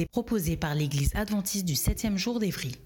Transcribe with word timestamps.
Est 0.00 0.10
proposée 0.10 0.56
par 0.56 0.74
l'Église 0.74 1.14
adventiste 1.14 1.64
du 1.64 1.74
7e 1.74 2.16
jour 2.16 2.40
d'Évry. 2.40 2.76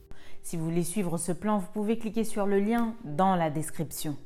Si 0.43 0.57
vous 0.57 0.65
voulez 0.65 0.85
suivre 0.85 1.19
ce 1.19 1.33
plan, 1.33 1.59
vous 1.59 1.69
pouvez 1.73 1.99
cliquer 1.99 2.25
sur 2.25 2.47
le 2.47 2.59
lien 2.59 2.95
dans 3.05 3.37
la 3.37 3.51
description. 3.51 4.17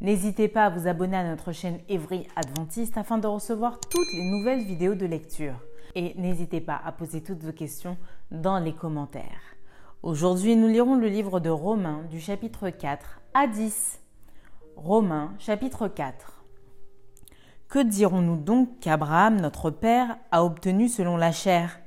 N'hésitez 0.00 0.48
pas 0.48 0.66
à 0.66 0.70
vous 0.70 0.86
abonner 0.86 1.16
à 1.16 1.28
notre 1.28 1.52
chaîne 1.52 1.80
Évry 1.88 2.26
Adventiste 2.36 2.98
afin 2.98 3.18
de 3.18 3.26
recevoir 3.26 3.80
toutes 3.80 4.12
les 4.12 4.30
nouvelles 4.30 4.62
vidéos 4.62 4.94
de 4.94 5.06
lecture. 5.06 5.54
Et 5.94 6.14
n'hésitez 6.16 6.60
pas 6.60 6.80
à 6.84 6.92
poser 6.92 7.22
toutes 7.22 7.42
vos 7.42 7.52
questions 7.52 7.96
dans 8.30 8.58
les 8.58 8.74
commentaires. 8.74 9.40
Aujourd'hui, 10.02 10.54
nous 10.54 10.68
lirons 10.68 10.96
le 10.96 11.08
livre 11.08 11.40
de 11.40 11.50
Romains 11.50 12.02
du 12.10 12.20
chapitre 12.20 12.68
4 12.68 13.20
à 13.34 13.46
10. 13.46 14.00
Romains 14.76 15.34
chapitre 15.38 15.88
4. 15.88 16.44
Que 17.68 17.78
dirons-nous 17.78 18.36
donc 18.36 18.78
qu'Abraham, 18.80 19.40
notre 19.40 19.70
Père, 19.70 20.18
a 20.30 20.44
obtenu 20.44 20.88
selon 20.88 21.16
la 21.16 21.32
chair? 21.32 21.80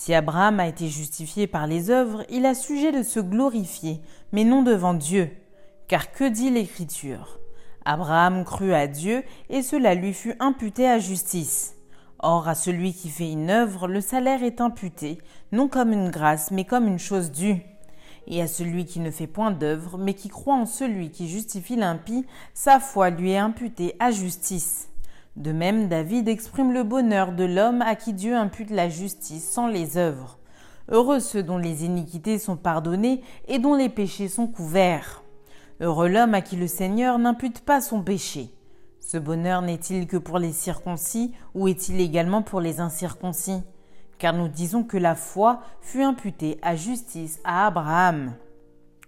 Si 0.00 0.14
Abraham 0.14 0.60
a 0.60 0.66
été 0.66 0.88
justifié 0.88 1.46
par 1.46 1.66
les 1.66 1.90
œuvres, 1.90 2.24
il 2.30 2.46
a 2.46 2.54
sujet 2.54 2.90
de 2.90 3.02
se 3.02 3.20
glorifier, 3.20 4.00
mais 4.32 4.44
non 4.44 4.62
devant 4.62 4.94
Dieu. 4.94 5.30
Car 5.88 6.10
que 6.10 6.24
dit 6.24 6.48
l'Écriture? 6.48 7.38
Abraham 7.84 8.46
crut 8.46 8.72
à 8.72 8.86
Dieu, 8.86 9.24
et 9.50 9.60
cela 9.60 9.94
lui 9.94 10.14
fut 10.14 10.36
imputé 10.40 10.88
à 10.88 10.98
justice. 10.98 11.74
Or, 12.18 12.48
à 12.48 12.54
celui 12.54 12.94
qui 12.94 13.10
fait 13.10 13.30
une 13.30 13.50
œuvre, 13.50 13.88
le 13.88 14.00
salaire 14.00 14.42
est 14.42 14.62
imputé, 14.62 15.18
non 15.52 15.68
comme 15.68 15.92
une 15.92 16.08
grâce, 16.08 16.50
mais 16.50 16.64
comme 16.64 16.88
une 16.88 16.98
chose 16.98 17.30
due. 17.30 17.60
Et 18.26 18.40
à 18.40 18.46
celui 18.46 18.86
qui 18.86 19.00
ne 19.00 19.10
fait 19.10 19.26
point 19.26 19.50
d'œuvre, 19.50 19.98
mais 19.98 20.14
qui 20.14 20.30
croit 20.30 20.54
en 20.54 20.64
celui 20.64 21.10
qui 21.10 21.28
justifie 21.28 21.76
l'impie, 21.76 22.24
sa 22.54 22.80
foi 22.80 23.10
lui 23.10 23.32
est 23.32 23.36
imputée 23.36 23.96
à 23.98 24.12
justice. 24.12 24.89
De 25.36 25.52
même, 25.52 25.88
David 25.88 26.28
exprime 26.28 26.72
le 26.72 26.82
bonheur 26.82 27.32
de 27.32 27.44
l'homme 27.44 27.82
à 27.82 27.94
qui 27.94 28.12
Dieu 28.12 28.34
impute 28.34 28.70
la 28.70 28.88
justice 28.88 29.48
sans 29.48 29.68
les 29.68 29.96
œuvres. 29.96 30.38
Heureux 30.88 31.20
ceux 31.20 31.42
dont 31.42 31.58
les 31.58 31.84
iniquités 31.84 32.38
sont 32.38 32.56
pardonnées 32.56 33.22
et 33.46 33.58
dont 33.58 33.74
les 33.74 33.88
péchés 33.88 34.28
sont 34.28 34.48
couverts. 34.48 35.22
Heureux 35.80 36.08
l'homme 36.08 36.34
à 36.34 36.40
qui 36.40 36.56
le 36.56 36.66
Seigneur 36.66 37.18
n'impute 37.18 37.60
pas 37.60 37.80
son 37.80 38.02
péché. 38.02 38.50
Ce 39.00 39.16
bonheur 39.16 39.62
n'est-il 39.62 40.06
que 40.06 40.16
pour 40.16 40.38
les 40.38 40.52
circoncis 40.52 41.32
ou 41.54 41.68
est-il 41.68 42.00
également 42.00 42.42
pour 42.42 42.60
les 42.60 42.80
incirconcis? 42.80 43.62
Car 44.18 44.34
nous 44.34 44.48
disons 44.48 44.82
que 44.82 44.98
la 44.98 45.14
foi 45.14 45.60
fut 45.80 46.02
imputée 46.02 46.58
à 46.60 46.76
justice 46.76 47.40
à 47.44 47.66
Abraham. 47.66 48.34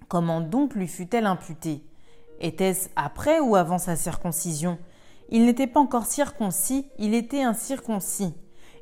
Comment 0.09 0.41
donc 0.41 0.75
lui 0.75 0.89
fut-elle 0.89 1.27
imputée? 1.27 1.85
Était-ce 2.41 2.89
après 2.97 3.41
ou 3.41 3.57
avant 3.57 3.79
sa 3.79 3.97
circoncision? 3.97 4.79
Il 5.35 5.47
n'était 5.47 5.67
pas 5.67 5.81
encore 5.81 6.05
circoncis, 6.05 6.87
il 6.99 7.15
était 7.15 7.43
incirconcis. 7.43 8.35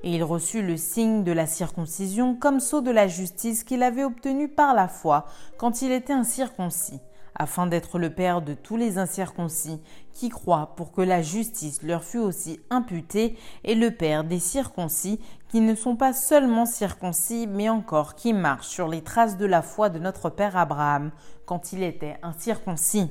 Et 0.03 0.17
il 0.17 0.25
reçut 0.25 0.63
le 0.63 0.77
signe 0.77 1.23
de 1.23 1.31
la 1.31 1.47
circoncision 1.47 2.35
comme 2.35 2.59
sceau 2.59 2.81
de 2.81 2.91
la 2.91 3.07
justice 3.07 3.63
qu'il 3.63 3.85
avait 3.85 4.03
obtenu 4.03 4.49
par 4.49 4.75
la 4.75 4.89
foi 4.89 5.27
quand 5.59 5.81
il 5.81 5.93
était 5.93 6.13
incirconcis, 6.13 6.99
afin 7.37 7.69
d'être 7.69 8.01
le 8.01 8.11
Père 8.11 8.43
de 8.43 8.55
tous 8.55 8.77
les 8.77 8.99
incirconcis 8.99 9.81
qui 10.13 10.29
croient 10.29 10.75
pour 10.75 10.91
que 10.91 11.03
la 11.03 11.23
justice 11.23 11.85
leur 11.85 12.03
fût 12.03 12.19
aussi 12.19 12.59
imputée, 12.69 13.39
et 13.63 13.77
le 13.77 13.93
Père 13.93 14.25
des 14.25 14.41
circoncis 14.41 15.21
qui 15.49 15.61
ne 15.61 15.77
sont 15.77 15.95
pas 15.95 16.13
seulement 16.13 16.67
circoncis, 16.67 17.47
mais 17.47 17.69
encore 17.69 18.17
qui 18.17 18.33
marchent 18.33 18.67
sur 18.67 18.89
les 18.89 19.03
traces 19.03 19.37
de 19.37 19.47
la 19.47 19.63
foi 19.63 19.89
de 19.89 20.01
notre 20.01 20.31
Père 20.31 20.57
Abraham 20.57 21.13
quand 21.47 21.73
il 21.73 21.85
était 21.85 22.17
incirconcis. 22.25 23.09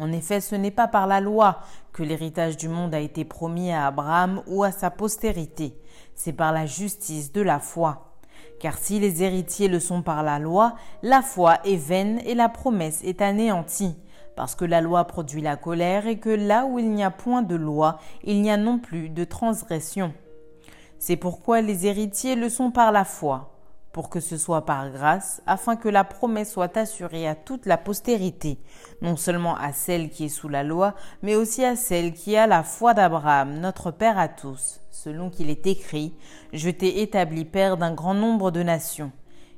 En 0.00 0.12
effet, 0.12 0.40
ce 0.40 0.54
n'est 0.54 0.70
pas 0.70 0.88
par 0.88 1.06
la 1.06 1.20
loi 1.20 1.60
que 1.92 2.02
l'héritage 2.02 2.56
du 2.56 2.68
monde 2.68 2.94
a 2.94 3.00
été 3.00 3.24
promis 3.24 3.72
à 3.72 3.86
Abraham 3.86 4.42
ou 4.46 4.62
à 4.62 4.72
sa 4.72 4.90
postérité, 4.90 5.74
c'est 6.14 6.32
par 6.32 6.52
la 6.52 6.66
justice 6.66 7.32
de 7.32 7.40
la 7.40 7.58
foi. 7.58 8.16
Car 8.58 8.78
si 8.78 8.98
les 8.98 9.22
héritiers 9.22 9.68
le 9.68 9.80
sont 9.80 10.02
par 10.02 10.22
la 10.22 10.38
loi, 10.38 10.74
la 11.02 11.22
foi 11.22 11.58
est 11.64 11.76
vaine 11.76 12.20
et 12.26 12.34
la 12.34 12.48
promesse 12.48 13.02
est 13.04 13.22
anéantie, 13.22 13.96
parce 14.36 14.54
que 14.54 14.64
la 14.64 14.80
loi 14.80 15.04
produit 15.04 15.40
la 15.40 15.56
colère 15.56 16.06
et 16.06 16.18
que 16.18 16.30
là 16.30 16.66
où 16.66 16.78
il 16.78 16.90
n'y 16.90 17.04
a 17.04 17.10
point 17.10 17.42
de 17.42 17.56
loi, 17.56 17.98
il 18.24 18.42
n'y 18.42 18.50
a 18.50 18.56
non 18.56 18.78
plus 18.78 19.08
de 19.08 19.24
transgression. 19.24 20.12
C'est 20.98 21.16
pourquoi 21.16 21.62
les 21.62 21.86
héritiers 21.86 22.36
le 22.36 22.50
sont 22.50 22.70
par 22.70 22.92
la 22.92 23.04
foi 23.04 23.50
pour 23.92 24.08
que 24.08 24.20
ce 24.20 24.36
soit 24.36 24.64
par 24.64 24.90
grâce, 24.90 25.42
afin 25.46 25.76
que 25.76 25.88
la 25.88 26.04
promesse 26.04 26.52
soit 26.52 26.76
assurée 26.76 27.26
à 27.26 27.34
toute 27.34 27.66
la 27.66 27.76
postérité, 27.76 28.58
non 29.02 29.16
seulement 29.16 29.56
à 29.56 29.72
celle 29.72 30.10
qui 30.10 30.26
est 30.26 30.28
sous 30.28 30.48
la 30.48 30.62
loi, 30.62 30.94
mais 31.22 31.34
aussi 31.34 31.64
à 31.64 31.76
celle 31.76 32.12
qui 32.12 32.36
a 32.36 32.46
la 32.46 32.62
foi 32.62 32.94
d'Abraham, 32.94 33.58
notre 33.58 33.90
Père 33.90 34.18
à 34.18 34.28
tous, 34.28 34.80
selon 34.90 35.30
qu'il 35.30 35.50
est 35.50 35.66
écrit, 35.66 36.14
Je 36.52 36.70
t'ai 36.70 37.02
établi 37.02 37.44
Père 37.44 37.76
d'un 37.76 37.92
grand 37.92 38.14
nombre 38.14 38.50
de 38.50 38.62
nations. 38.62 39.12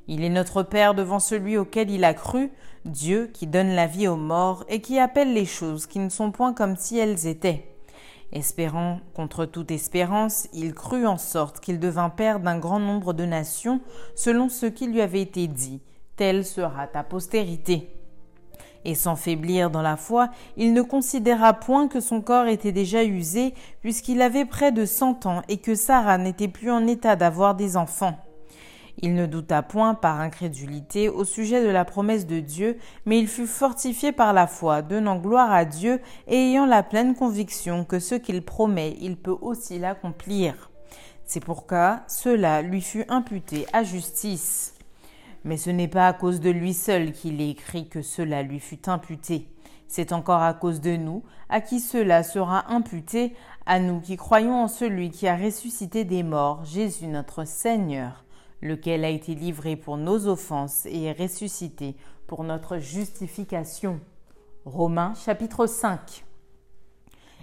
Il 0.07 0.23
est 0.23 0.29
notre 0.29 0.63
Père 0.63 0.95
devant 0.95 1.19
celui 1.19 1.57
auquel 1.57 1.89
il 1.89 2.03
a 2.03 2.13
cru, 2.13 2.51
Dieu 2.85 3.29
qui 3.33 3.47
donne 3.47 3.75
la 3.75 3.87
vie 3.87 4.07
aux 4.07 4.17
morts 4.17 4.65
et 4.67 4.81
qui 4.81 4.99
appelle 4.99 5.33
les 5.33 5.45
choses 5.45 5.85
qui 5.85 5.99
ne 5.99 6.09
sont 6.09 6.31
point 6.31 6.53
comme 6.53 6.75
si 6.75 6.97
elles 6.97 7.27
étaient. 7.27 7.72
Espérant 8.35 8.99
contre 9.13 9.45
toute 9.45 9.69
espérance, 9.69 10.47
il 10.53 10.73
crut 10.73 11.05
en 11.05 11.19
sorte 11.19 11.59
qu'il 11.59 11.79
devint 11.79 12.09
père 12.09 12.39
d'un 12.39 12.57
grand 12.57 12.79
nombre 12.79 13.13
de 13.13 13.25
nations, 13.25 13.79
selon 14.15 14.49
ce 14.49 14.65
qui 14.65 14.87
lui 14.87 15.01
avait 15.01 15.21
été 15.21 15.45
dit, 15.45 15.81
telle 16.15 16.43
sera 16.43 16.87
ta 16.87 17.03
postérité. 17.03 17.95
Et 18.85 18.95
sans 18.95 19.15
faiblir 19.15 19.69
dans 19.69 19.83
la 19.83 19.97
foi, 19.97 20.29
il 20.57 20.73
ne 20.73 20.81
considéra 20.81 21.53
point 21.53 21.87
que 21.87 21.99
son 21.99 22.21
corps 22.21 22.47
était 22.47 22.71
déjà 22.71 23.03
usé, 23.03 23.53
puisqu'il 23.81 24.19
avait 24.19 24.45
près 24.45 24.71
de 24.71 24.85
cent 24.85 25.27
ans 25.27 25.43
et 25.47 25.57
que 25.57 25.75
Sarah 25.75 26.17
n'était 26.17 26.47
plus 26.47 26.71
en 26.71 26.87
état 26.87 27.15
d'avoir 27.15 27.53
des 27.53 27.77
enfants. 27.77 28.17
Il 29.01 29.15
ne 29.15 29.25
douta 29.25 29.63
point 29.63 29.95
par 29.95 30.21
incrédulité 30.21 31.09
au 31.09 31.25
sujet 31.25 31.63
de 31.63 31.69
la 31.69 31.83
promesse 31.83 32.27
de 32.27 32.39
Dieu, 32.39 32.77
mais 33.05 33.19
il 33.19 33.27
fut 33.27 33.47
fortifié 33.47 34.11
par 34.11 34.33
la 34.33 34.47
foi, 34.47 34.81
donnant 34.81 35.17
gloire 35.17 35.51
à 35.51 35.65
Dieu 35.65 35.99
et 36.27 36.51
ayant 36.51 36.65
la 36.65 36.83
pleine 36.83 37.15
conviction 37.15 37.85
que 37.85 37.99
ce 37.99 38.15
qu'il 38.15 38.43
promet, 38.43 38.95
il 39.01 39.17
peut 39.17 39.35
aussi 39.41 39.79
l'accomplir. 39.79 40.69
C'est 41.25 41.43
pourquoi 41.43 42.01
cela 42.07 42.61
lui 42.61 42.81
fut 42.81 43.05
imputé 43.09 43.65
à 43.73 43.83
justice. 43.83 44.75
Mais 45.43 45.57
ce 45.57 45.69
n'est 45.69 45.87
pas 45.87 46.07
à 46.07 46.13
cause 46.13 46.39
de 46.39 46.49
lui 46.49 46.73
seul 46.73 47.11
qu'il 47.11 47.41
est 47.41 47.49
écrit 47.49 47.89
que 47.89 48.01
cela 48.01 48.43
lui 48.43 48.59
fut 48.59 48.87
imputé. 48.87 49.49
C'est 49.87 50.13
encore 50.13 50.41
à 50.41 50.53
cause 50.53 50.79
de 50.79 50.95
nous, 50.95 51.23
à 51.49 51.61
qui 51.61 51.79
cela 51.79 52.23
sera 52.23 52.71
imputé, 52.71 53.35
à 53.65 53.79
nous 53.79 53.99
qui 53.99 54.17
croyons 54.17 54.63
en 54.63 54.67
celui 54.67 55.09
qui 55.09 55.27
a 55.27 55.35
ressuscité 55.35 56.05
des 56.05 56.23
morts, 56.23 56.63
Jésus 56.65 57.07
notre 57.07 57.45
Seigneur 57.45 58.22
lequel 58.63 59.05
a 59.05 59.09
été 59.09 59.35
livré 59.35 59.75
pour 59.75 59.97
nos 59.97 60.27
offenses 60.27 60.85
et 60.85 61.03
est 61.03 61.21
ressuscité 61.21 61.95
pour 62.25 62.43
notre 62.43 62.77
justification. 62.77 63.99
Romains 64.65 65.13
chapitre 65.15 65.67
5. 65.67 66.23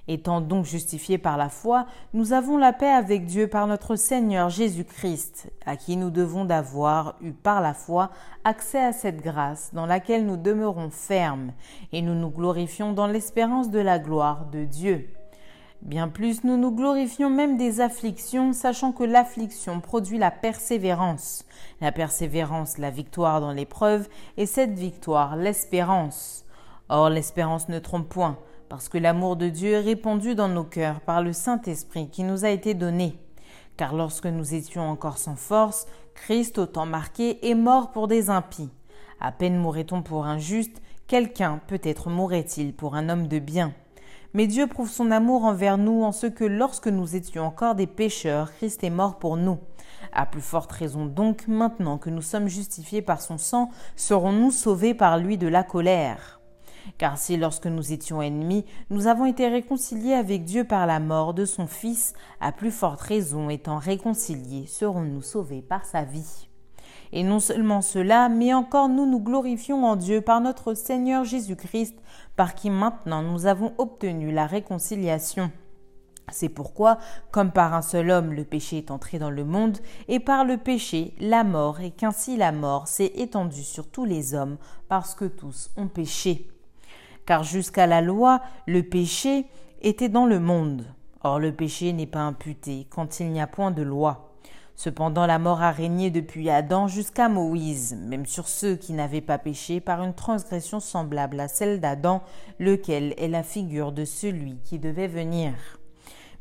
Étant 0.08 0.40
donc 0.40 0.64
justifiés 0.64 1.18
par 1.18 1.36
la 1.36 1.50
foi, 1.50 1.86
nous 2.14 2.32
avons 2.32 2.56
la 2.56 2.72
paix 2.72 2.90
avec 2.90 3.26
Dieu 3.26 3.46
par 3.46 3.66
notre 3.66 3.94
Seigneur 3.94 4.48
Jésus-Christ, 4.48 5.52
à 5.66 5.76
qui 5.76 5.96
nous 5.96 6.10
devons 6.10 6.46
d'avoir 6.46 7.16
eu 7.20 7.32
par 7.32 7.60
la 7.60 7.74
foi 7.74 8.10
accès 8.42 8.82
à 8.82 8.92
cette 8.92 9.20
grâce 9.20 9.72
dans 9.74 9.86
laquelle 9.86 10.26
nous 10.26 10.38
demeurons 10.38 10.90
fermes, 10.90 11.52
et 11.92 12.00
nous 12.02 12.14
nous 12.14 12.30
glorifions 12.30 12.92
dans 12.92 13.06
l'espérance 13.06 13.70
de 13.70 13.78
la 13.78 13.98
gloire 13.98 14.46
de 14.46 14.64
Dieu. 14.64 15.10
Bien 15.82 16.08
plus, 16.08 16.44
nous 16.44 16.58
nous 16.58 16.72
glorifions 16.72 17.30
même 17.30 17.56
des 17.56 17.80
afflictions, 17.80 18.52
sachant 18.52 18.92
que 18.92 19.02
l'affliction 19.02 19.80
produit 19.80 20.18
la 20.18 20.30
persévérance, 20.30 21.46
la 21.80 21.90
persévérance 21.90 22.76
la 22.76 22.90
victoire 22.90 23.40
dans 23.40 23.52
l'épreuve, 23.52 24.06
et 24.36 24.44
cette 24.44 24.78
victoire 24.78 25.36
l'espérance. 25.36 26.44
Or 26.90 27.08
l'espérance 27.08 27.70
ne 27.70 27.78
trompe 27.78 28.10
point, 28.10 28.36
parce 28.68 28.90
que 28.90 28.98
l'amour 28.98 29.36
de 29.36 29.48
Dieu 29.48 29.70
est 29.70 29.80
répandu 29.80 30.34
dans 30.34 30.48
nos 30.48 30.64
cœurs 30.64 31.00
par 31.00 31.22
le 31.22 31.32
Saint-Esprit 31.32 32.10
qui 32.10 32.24
nous 32.24 32.44
a 32.44 32.50
été 32.50 32.74
donné. 32.74 33.16
Car 33.78 33.94
lorsque 33.94 34.26
nous 34.26 34.54
étions 34.54 34.86
encore 34.86 35.16
sans 35.16 35.36
force, 35.36 35.86
Christ, 36.14 36.58
autant 36.58 36.84
marqué, 36.84 37.48
est 37.48 37.54
mort 37.54 37.90
pour 37.90 38.06
des 38.06 38.28
impies. 38.28 38.68
À 39.18 39.32
peine 39.32 39.56
mourrait-on 39.56 40.02
pour 40.02 40.26
un 40.26 40.36
juste, 40.36 40.82
quelqu'un 41.06 41.58
peut-être 41.68 42.10
mourrait-il 42.10 42.74
pour 42.74 42.96
un 42.96 43.08
homme 43.08 43.28
de 43.28 43.38
bien. 43.38 43.72
Mais 44.32 44.46
Dieu 44.46 44.68
prouve 44.68 44.90
son 44.90 45.10
amour 45.10 45.44
envers 45.44 45.76
nous 45.76 46.04
en 46.04 46.12
ce 46.12 46.26
que 46.26 46.44
lorsque 46.44 46.86
nous 46.86 47.16
étions 47.16 47.44
encore 47.44 47.74
des 47.74 47.88
pécheurs, 47.88 48.52
Christ 48.52 48.84
est 48.84 48.90
mort 48.90 49.18
pour 49.18 49.36
nous. 49.36 49.58
À 50.12 50.24
plus 50.24 50.40
forte 50.40 50.70
raison 50.70 51.06
donc, 51.06 51.48
maintenant 51.48 51.98
que 51.98 52.10
nous 52.10 52.22
sommes 52.22 52.46
justifiés 52.46 53.02
par 53.02 53.20
son 53.20 53.38
sang, 53.38 53.70
serons-nous 53.96 54.52
sauvés 54.52 54.94
par 54.94 55.18
lui 55.18 55.36
de 55.36 55.48
la 55.48 55.64
colère? 55.64 56.40
Car 56.96 57.18
si 57.18 57.36
lorsque 57.36 57.66
nous 57.66 57.92
étions 57.92 58.22
ennemis, 58.22 58.64
nous 58.88 59.06
avons 59.06 59.26
été 59.26 59.48
réconciliés 59.48 60.14
avec 60.14 60.44
Dieu 60.44 60.64
par 60.64 60.86
la 60.86 61.00
mort 61.00 61.34
de 61.34 61.44
son 61.44 61.66
Fils, 61.66 62.14
à 62.40 62.52
plus 62.52 62.70
forte 62.70 63.00
raison 63.00 63.50
étant 63.50 63.78
réconciliés, 63.78 64.66
serons-nous 64.66 65.22
sauvés 65.22 65.62
par 65.62 65.84
sa 65.84 66.04
vie? 66.04 66.49
Et 67.12 67.22
non 67.22 67.40
seulement 67.40 67.82
cela, 67.82 68.28
mais 68.28 68.54
encore 68.54 68.88
nous 68.88 69.06
nous 69.06 69.20
glorifions 69.20 69.84
en 69.84 69.96
Dieu 69.96 70.20
par 70.20 70.40
notre 70.40 70.74
Seigneur 70.74 71.24
Jésus-Christ, 71.24 71.96
par 72.36 72.54
qui 72.54 72.70
maintenant 72.70 73.22
nous 73.22 73.46
avons 73.46 73.72
obtenu 73.78 74.30
la 74.30 74.46
réconciliation. 74.46 75.50
C'est 76.32 76.48
pourquoi, 76.48 76.98
comme 77.32 77.50
par 77.50 77.74
un 77.74 77.82
seul 77.82 78.10
homme 78.10 78.32
le 78.32 78.44
péché 78.44 78.78
est 78.78 78.92
entré 78.92 79.18
dans 79.18 79.30
le 79.30 79.44
monde, 79.44 79.78
et 80.06 80.20
par 80.20 80.44
le 80.44 80.56
péché 80.56 81.14
la 81.18 81.42
mort, 81.42 81.80
et 81.80 81.90
qu'ainsi 81.90 82.36
la 82.36 82.52
mort 82.52 82.86
s'est 82.86 83.12
étendue 83.16 83.64
sur 83.64 83.90
tous 83.90 84.04
les 84.04 84.34
hommes, 84.34 84.58
parce 84.88 85.16
que 85.16 85.24
tous 85.24 85.70
ont 85.76 85.88
péché 85.88 86.46
car 87.30 87.44
jusqu'à 87.44 87.86
la 87.86 88.00
loi, 88.00 88.40
le 88.66 88.82
péché 88.82 89.46
était 89.82 90.08
dans 90.08 90.26
le 90.26 90.40
monde. 90.40 90.84
Or 91.22 91.38
le 91.38 91.52
péché 91.52 91.92
n'est 91.92 92.08
pas 92.08 92.20
imputé 92.20 92.88
quand 92.90 93.20
il 93.20 93.30
n'y 93.30 93.40
a 93.40 93.46
point 93.46 93.70
de 93.70 93.82
loi. 93.82 94.29
Cependant 94.82 95.26
la 95.26 95.38
mort 95.38 95.60
a 95.60 95.72
régné 95.72 96.10
depuis 96.10 96.48
Adam 96.48 96.88
jusqu'à 96.88 97.28
Moïse, 97.28 97.94
même 98.00 98.24
sur 98.24 98.48
ceux 98.48 98.76
qui 98.76 98.94
n'avaient 98.94 99.20
pas 99.20 99.36
péché 99.36 99.78
par 99.78 100.02
une 100.02 100.14
transgression 100.14 100.80
semblable 100.80 101.38
à 101.38 101.48
celle 101.48 101.80
d'Adam, 101.80 102.22
lequel 102.58 103.12
est 103.18 103.28
la 103.28 103.42
figure 103.42 103.92
de 103.92 104.06
celui 104.06 104.56
qui 104.64 104.78
devait 104.78 105.06
venir. 105.06 105.52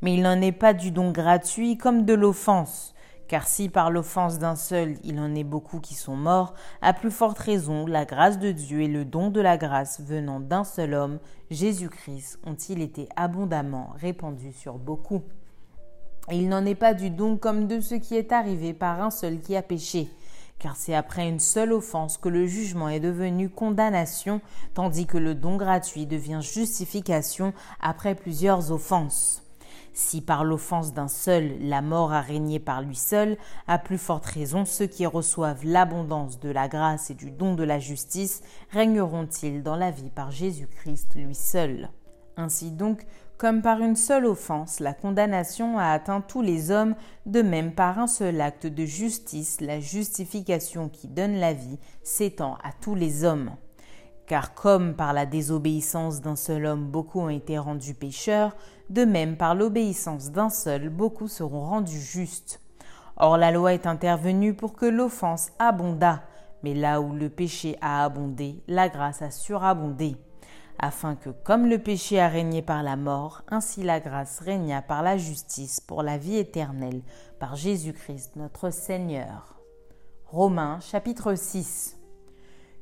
Mais 0.02 0.14
il 0.14 0.22
n'en 0.22 0.40
est 0.40 0.54
pas 0.54 0.74
du 0.74 0.92
don 0.92 1.12
gratuit 1.12 1.78
comme 1.78 2.06
de 2.06 2.14
l'offense. 2.14 2.96
Car 3.28 3.46
si 3.46 3.68
par 3.68 3.92
l'offense 3.92 4.40
d'un 4.40 4.56
seul 4.56 4.96
il 5.04 5.20
en 5.20 5.36
est 5.36 5.44
beaucoup 5.44 5.82
qui 5.82 5.96
sont 5.96 6.16
morts, 6.16 6.54
à 6.82 6.94
plus 6.94 7.12
forte 7.12 7.40
raison 7.40 7.86
la 7.88 8.06
grâce 8.06 8.40
de 8.40 8.54
Dieu 8.54 8.80
et 8.80 8.88
le 8.88 9.04
don 9.04 9.32
de 9.32 9.42
la 9.42 9.58
grâce 9.58 10.00
venant 10.00 10.40
d'un 10.40 10.64
seul 10.64 10.94
homme, 10.94 11.20
Jésus-Christ, 11.52 12.40
ont-ils 12.46 12.82
été 12.82 13.10
abondamment 13.18 13.90
répandus 13.98 14.54
sur 14.54 14.78
beaucoup. 14.78 15.24
Il 16.32 16.48
n'en 16.48 16.66
est 16.66 16.76
pas 16.76 16.94
du 16.94 17.10
don 17.10 17.38
comme 17.38 17.66
de 17.66 17.80
ce 17.80 17.96
qui 17.96 18.16
est 18.16 18.32
arrivé 18.32 18.74
par 18.74 19.02
un 19.02 19.10
seul 19.10 19.40
qui 19.40 19.56
a 19.56 19.64
péché, 19.64 20.10
car 20.60 20.76
c'est 20.76 20.94
après 20.94 21.28
une 21.28 21.40
seule 21.40 21.74
offense 21.74 22.20
que 22.20 22.30
le 22.30 22.46
jugement 22.46 22.88
est 22.88 23.00
devenu 23.00 23.50
condamnation, 23.50 24.40
tandis 24.76 25.08
que 25.08 25.18
le 25.18 25.34
don 25.34 25.58
gratuit 25.58 26.06
devient 26.06 26.40
justification 26.42 27.52
après 27.82 28.14
plusieurs 28.14 28.72
offenses. 28.72 29.42
Si 29.94 30.22
par 30.22 30.44
l'offense 30.44 30.94
d'un 30.94 31.08
seul 31.08 31.58
la 31.62 31.82
mort 31.82 32.14
a 32.14 32.22
régné 32.22 32.60
par 32.60 32.84
lui 32.84 32.96
seul, 32.96 33.36
à 33.68 33.80
plus 33.80 33.98
forte 33.98 34.28
raison 34.28 34.66
ceux 34.66 34.86
qui 34.86 35.08
reçoivent 35.08 35.66
l'abondance 35.66 36.40
de 36.40 36.50
la 36.50 36.68
grâce 36.68 37.10
et 37.10 37.16
du 37.16 37.32
don 37.32 37.56
de 37.56 37.64
la 37.64 37.80
justice 37.80 38.42
régneront-ils 38.70 39.64
dans 39.64 39.76
la 39.76 39.90
vie 39.90 40.12
par 40.12 40.30
Jésus-Christ 40.30 41.16
lui 41.16 41.34
seul. 41.34 41.90
Ainsi 42.38 42.72
donc, 42.72 43.06
comme 43.40 43.62
par 43.62 43.80
une 43.80 43.96
seule 43.96 44.26
offense 44.26 44.82
la 44.82 44.94
condamnation 44.94 45.80
a 45.80 45.86
atteint 45.86 46.20
tous 46.20 46.42
les 46.42 46.72
hommes, 46.72 46.96
de 47.26 47.42
même 47.42 47.74
par 47.74 47.98
un 47.98 48.06
seul 48.06 48.42
acte 48.42 48.68
de 48.68 48.84
justice 48.86 49.62
la 49.62 49.80
justification 49.80 50.90
qui 50.90 51.08
donne 51.08 51.38
la 51.38 51.54
vie 51.54 51.80
s'étend 52.04 52.56
à 52.56 52.74
tous 52.82 52.96
les 52.96 53.24
hommes. 53.24 53.52
Car 54.28 54.54
comme 54.54 54.94
par 54.94 55.14
la 55.14 55.26
désobéissance 55.26 56.20
d'un 56.20 56.36
seul 56.36 56.66
homme 56.66 56.86
beaucoup 56.86 57.22
ont 57.22 57.30
été 57.30 57.58
rendus 57.58 57.94
pécheurs, 57.94 58.58
de 58.90 59.06
même 59.06 59.38
par 59.38 59.56
l'obéissance 59.56 60.32
d'un 60.32 60.50
seul 60.50 60.90
beaucoup 60.90 61.30
seront 61.30 61.62
rendus 61.62 62.02
justes. 62.02 62.60
Or 63.16 63.38
la 63.38 63.52
loi 63.52 63.74
est 63.74 63.88
intervenue 63.88 64.54
pour 64.54 64.74
que 64.74 64.86
l'offense 64.86 65.52
abondât, 65.60 66.24
mais 66.62 66.74
là 66.74 67.00
où 67.00 67.14
le 67.14 67.30
péché 67.30 67.78
a 67.80 68.04
abondé, 68.04 68.62
la 68.68 68.90
grâce 68.90 69.22
a 69.22 69.32
surabondé, 69.32 70.18
afin 70.80 71.16
que 71.16 71.30
comme 71.30 71.68
le 71.68 71.78
péché 71.78 72.20
a 72.20 72.30
régné 72.30 72.62
par 72.62 72.84
la 72.84 72.96
mort, 72.96 73.44
ainsi 73.50 73.84
la 73.84 74.00
grâce 74.00 74.40
régna 74.40 74.82
par 74.82 75.04
la 75.04 75.18
justice 75.18 75.80
pour 75.82 76.04
la 76.04 76.18
vie 76.18 76.38
éternelle, 76.38 77.02
par 77.40 77.56
Jésus-Christ 77.56 78.38
notre 78.38 78.72
Seigneur. 78.72 79.62
Romains 80.26 80.80
chapitre 80.80 81.36
6 81.36 81.98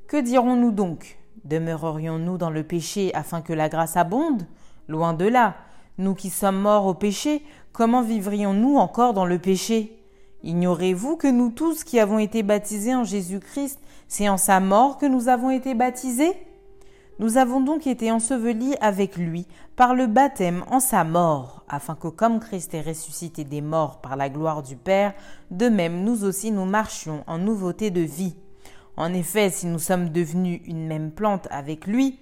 Que 0.08 0.18
dirons-nous 0.18 0.72
donc? 0.72 1.18
Demeurerions-nous 1.44 2.38
dans 2.38 2.50
le 2.50 2.64
péché 2.64 3.14
afin 3.14 3.42
que 3.42 3.54
la 3.54 3.70
grâce 3.70 3.98
abonde? 3.98 4.48
Loin 4.88 5.14
de 5.14 5.26
là. 5.26 5.56
Nous 5.98 6.14
qui 6.14 6.30
sommes 6.30 6.60
morts 6.60 6.86
au 6.86 6.94
péché, 6.94 7.44
comment 7.74 8.04
vivrions-nous 8.04 8.78
encore 8.78 9.14
dans 9.14 9.26
le 9.26 9.40
péché? 9.40 10.04
Ignorez-vous 10.44 11.18
que 11.18 11.28
nous 11.28 11.50
tous 11.50 11.84
qui 11.84 12.00
avons 12.00 12.20
été 12.20 12.44
baptisés 12.44 12.94
en 12.94 13.04
Jésus-Christ, 13.04 13.80
c'est 14.08 14.30
en 14.30 14.38
sa 14.38 14.60
mort 14.60 14.98
que 14.98 15.08
nous 15.08 15.28
avons 15.28 15.50
été 15.50 15.74
baptisés? 15.74 16.47
Nous 17.20 17.38
avons 17.38 17.62
donc 17.62 17.88
été 17.88 18.12
ensevelis 18.12 18.76
avec 18.80 19.18
lui 19.18 19.48
par 19.76 19.96
le 19.96 20.06
baptême 20.06 20.64
en 20.70 20.80
sa 20.80 21.04
mort, 21.04 21.64
afin 21.68 21.96
que 21.96 22.10
comme 22.10 22.40
Christ 22.40 22.76
est 22.76 22.82
ressuscité 22.82 23.44
des 23.44 23.62
morts 23.62 24.02
par 24.02 24.16
la 24.16 24.30
gloire 24.30 24.62
du 24.62 24.76
Père, 24.76 25.16
de 25.50 25.68
même 25.68 26.04
nous 26.04 26.26
aussi 26.26 26.52
nous 26.52 26.66
marchions 26.66 27.24
en 27.26 27.40
nouveauté 27.40 27.90
de 27.90 28.02
vie. 28.02 28.36
En 28.98 29.16
effet, 29.16 29.50
si 29.50 29.66
nous 29.66 29.80
sommes 29.80 30.10
devenus 30.10 30.62
une 30.66 30.86
même 30.86 31.10
plante 31.10 31.48
avec 31.50 31.88
lui, 31.88 32.20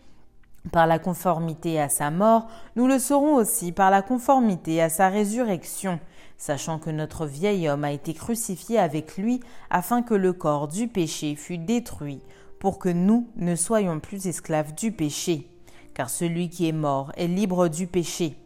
par 0.72 0.88
la 0.88 0.98
conformité 0.98 1.80
à 1.80 1.90
sa 1.90 2.10
mort, 2.10 2.48
nous 2.78 2.88
le 2.88 2.98
serons 2.98 3.36
aussi 3.36 3.74
par 3.74 3.92
la 3.92 4.02
conformité 4.02 4.82
à 4.82 4.88
sa 4.88 5.10
résurrection, 5.10 6.00
sachant 6.38 6.80
que 6.80 6.90
notre 6.90 7.26
vieil 7.26 7.68
homme 7.68 7.84
a 7.84 7.92
été 7.92 8.14
crucifié 8.14 8.80
avec 8.80 9.18
lui 9.18 9.42
afin 9.70 10.02
que 10.02 10.14
le 10.14 10.32
corps 10.32 10.70
du 10.70 10.88
péché 10.88 11.36
fût 11.36 11.58
détruit, 11.58 12.22
pour 12.60 12.80
que 12.80 12.90
nous 12.90 13.30
ne 13.36 13.56
soyons 13.56 14.00
plus 14.00 14.28
esclaves 14.28 14.74
du 14.74 14.92
péché, 14.92 15.50
car 15.94 16.10
celui 16.10 16.50
qui 16.50 16.68
est 16.68 16.74
mort 16.74 17.12
est 17.18 17.28
libre 17.28 17.68
du 17.68 17.88
péché. 17.88 18.38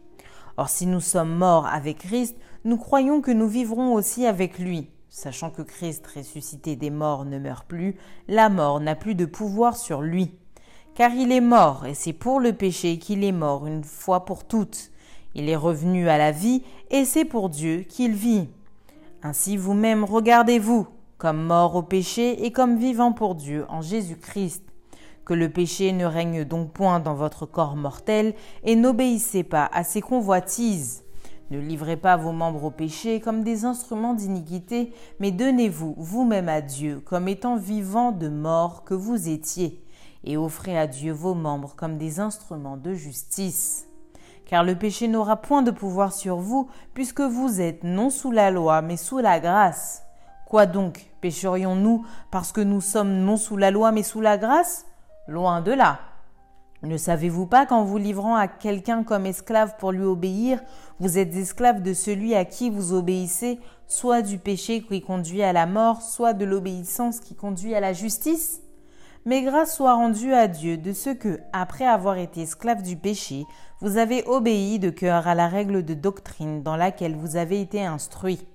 Or 0.58 0.70
si 0.70 0.86
nous 0.86 1.00
sommes 1.00 1.36
morts 1.36 1.68
avec 1.68 2.00
Christ, 2.00 2.36
nous 2.66 2.78
croyons 2.78 3.22
que 3.22 3.32
nous 3.32 3.48
vivrons 3.48 3.94
aussi 3.94 4.26
avec 4.26 4.60
lui. 4.60 4.90
Sachant 5.10 5.50
que 5.50 5.62
Christ 5.62 6.06
ressuscité 6.06 6.76
des 6.76 6.90
morts 6.90 7.26
ne 7.26 7.40
meurt 7.40 7.66
plus, 7.66 7.96
la 8.28 8.50
mort 8.50 8.80
n'a 8.80 8.96
plus 8.96 9.16
de 9.16 9.26
pouvoir 9.26 9.78
sur 9.78 10.02
lui. 10.02 10.36
Car 10.96 11.12
il 11.14 11.32
est 11.32 11.42
mort, 11.42 11.86
et 11.86 11.94
c'est 11.94 12.14
pour 12.14 12.40
le 12.40 12.54
péché 12.54 13.00
qu'il 13.00 13.24
est 13.24 13.32
mort 13.32 13.66
une 13.66 13.84
fois 13.84 14.26
pour 14.26 14.44
toutes. 14.44 14.92
Il 15.34 15.50
est 15.50 15.56
revenu 15.56 16.10
à 16.10 16.18
la 16.18 16.32
vie, 16.32 16.64
et 16.92 17.06
c'est 17.06 17.26
pour 17.26 17.50
Dieu 17.50 17.86
qu'il 17.88 18.14
vit. 18.14 18.50
Ainsi 19.24 19.58
vous-même 19.58 20.04
regardez-vous, 20.04 20.88
comme 21.20 21.44
mort 21.44 21.76
au 21.76 21.84
péché 21.84 22.46
et 22.46 22.52
comme 22.52 22.78
vivant 22.78 23.12
pour 23.12 23.36
Dieu 23.36 23.66
en 23.70 23.82
Jésus-Christ. 23.82 24.64
Que 25.26 25.34
le 25.36 25.50
péché 25.50 25.92
ne 25.92 26.06
règne 26.06 26.46
donc 26.46 26.72
point 26.72 27.00
dans 27.00 27.14
votre 27.14 27.46
corps 27.46 27.76
mortel, 27.76 28.34
et 28.64 28.76
n'obéissez 28.76 29.44
pas 29.44 29.70
à 29.72 29.84
ses 29.84 30.02
convoitises. 30.02 31.04
Ne 31.52 31.60
livrez 31.60 31.98
pas 31.98 32.16
vos 32.16 32.32
membres 32.32 32.64
au 32.64 32.72
péché 32.72 33.20
comme 33.20 33.44
des 33.44 33.66
instruments 33.66 34.14
d'iniquité, 34.14 34.94
mais 35.20 35.32
donnez-vous 35.32 35.94
vous-même 35.98 36.48
à 36.48 36.62
Dieu 36.62 37.02
comme 37.06 37.28
étant 37.28 37.58
vivants 37.58 38.12
de 38.12 38.30
mort 38.30 38.84
que 38.86 38.94
vous 38.94 39.30
étiez, 39.30 39.84
et 40.24 40.38
offrez 40.38 40.80
à 40.80 40.88
Dieu 40.88 41.12
vos 41.12 41.36
membres 41.36 41.76
comme 41.76 41.98
des 41.98 42.20
instruments 42.20 42.78
de 42.78 42.94
justice. 42.94 43.88
Car 44.46 44.64
le 44.64 44.76
péché 44.76 45.08
n'aura 45.08 45.36
point 45.36 45.64
de 45.64 45.72
pouvoir 45.72 46.14
sur 46.14 46.38
vous, 46.38 46.70
puisque 46.94 47.22
vous 47.22 47.60
êtes 47.60 47.84
non 47.84 48.10
sous 48.10 48.32
la 48.32 48.52
loi, 48.52 48.82
mais 48.82 48.98
sous 48.98 49.20
la 49.20 49.40
grâce. 49.40 50.04
Quoi 50.50 50.66
donc 50.66 51.06
Pécherions-nous 51.22 52.06
parce 52.32 52.52
que 52.52 52.62
nous 52.62 52.82
sommes 52.82 53.20
non 53.20 53.38
sous 53.38 53.56
la 53.56 53.70
loi, 53.70 53.92
mais 53.92 54.02
sous 54.02 54.20
la 54.20 54.40
grâce? 54.40 54.88
Loin 55.28 55.62
de 55.62 55.72
là. 55.72 56.00
Ne 56.82 56.98
savez-vous 56.98 57.46
pas 57.46 57.68
qu'en 57.68 57.84
vous 57.84 58.00
livrant 58.00 58.36
à 58.36 58.48
quelqu'un 58.48 59.04
comme 59.04 59.28
esclave 59.28 59.76
pour 59.78 59.92
lui 59.92 60.06
obéir, 60.06 60.60
vous 61.00 61.20
êtes 61.20 61.36
esclave 61.36 61.84
de 61.84 61.94
celui 61.94 62.34
à 62.34 62.46
qui 62.46 62.72
vous 62.72 62.94
obéissez, 62.94 63.60
soit 63.86 64.24
du 64.24 64.40
péché 64.40 64.82
qui 64.82 65.02
conduit 65.02 65.44
à 65.44 65.54
la 65.54 65.68
mort, 65.68 66.02
soit 66.02 66.34
de 66.34 66.46
l'obéissance 66.46 67.20
qui 67.20 67.36
conduit 67.36 67.76
à 67.76 67.80
la 67.80 67.94
justice? 67.94 68.62
Mais 69.26 69.44
grâce 69.44 69.76
soit 69.76 69.94
rendue 69.94 70.34
à 70.34 70.48
Dieu 70.48 70.78
de 70.78 70.94
ce 70.94 71.12
que, 71.12 71.40
après 71.54 71.86
avoir 71.86 72.18
été 72.18 72.42
esclave 72.42 72.82
du 72.82 72.96
péché, 72.96 73.46
vous 73.82 73.98
avez 73.98 74.24
obéi 74.26 74.80
de 74.80 74.90
cœur 74.90 75.28
à 75.28 75.36
la 75.36 75.48
règle 75.48 75.86
de 75.86 75.94
doctrine 75.94 76.64
dans 76.64 76.76
laquelle 76.76 77.16
vous 77.16 77.36
avez 77.36 77.62
été 77.62 77.86
instruit. 77.86 78.48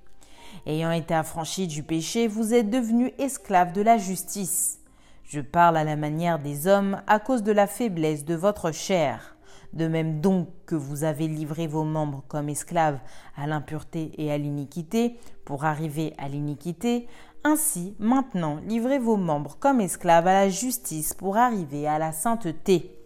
Ayant 0.66 0.92
été 0.92 1.14
affranchi 1.14 1.66
du 1.66 1.82
péché, 1.82 2.26
vous 2.26 2.54
êtes 2.54 2.70
devenu 2.70 3.12
esclave 3.18 3.72
de 3.72 3.82
la 3.82 3.98
justice. 3.98 4.80
Je 5.24 5.40
parle 5.40 5.76
à 5.76 5.84
la 5.84 5.96
manière 5.96 6.38
des 6.38 6.66
hommes 6.66 7.02
à 7.06 7.18
cause 7.18 7.42
de 7.42 7.52
la 7.52 7.66
faiblesse 7.66 8.24
de 8.24 8.34
votre 8.34 8.72
chair. 8.72 9.36
De 9.72 9.88
même 9.88 10.20
donc 10.20 10.48
que 10.66 10.76
vous 10.76 11.02
avez 11.02 11.26
livré 11.26 11.66
vos 11.66 11.82
membres 11.82 12.22
comme 12.28 12.48
esclaves 12.48 13.00
à 13.36 13.46
l'impureté 13.46 14.12
et 14.18 14.30
à 14.30 14.38
l'iniquité, 14.38 15.18
pour 15.44 15.64
arriver 15.64 16.14
à 16.16 16.28
l'iniquité, 16.28 17.08
ainsi 17.42 17.94
maintenant 17.98 18.60
livrez 18.68 19.00
vos 19.00 19.16
membres 19.16 19.56
comme 19.58 19.80
esclaves 19.80 20.28
à 20.28 20.44
la 20.44 20.48
justice, 20.48 21.12
pour 21.12 21.36
arriver 21.36 21.88
à 21.88 21.98
la 21.98 22.12
sainteté. 22.12 22.96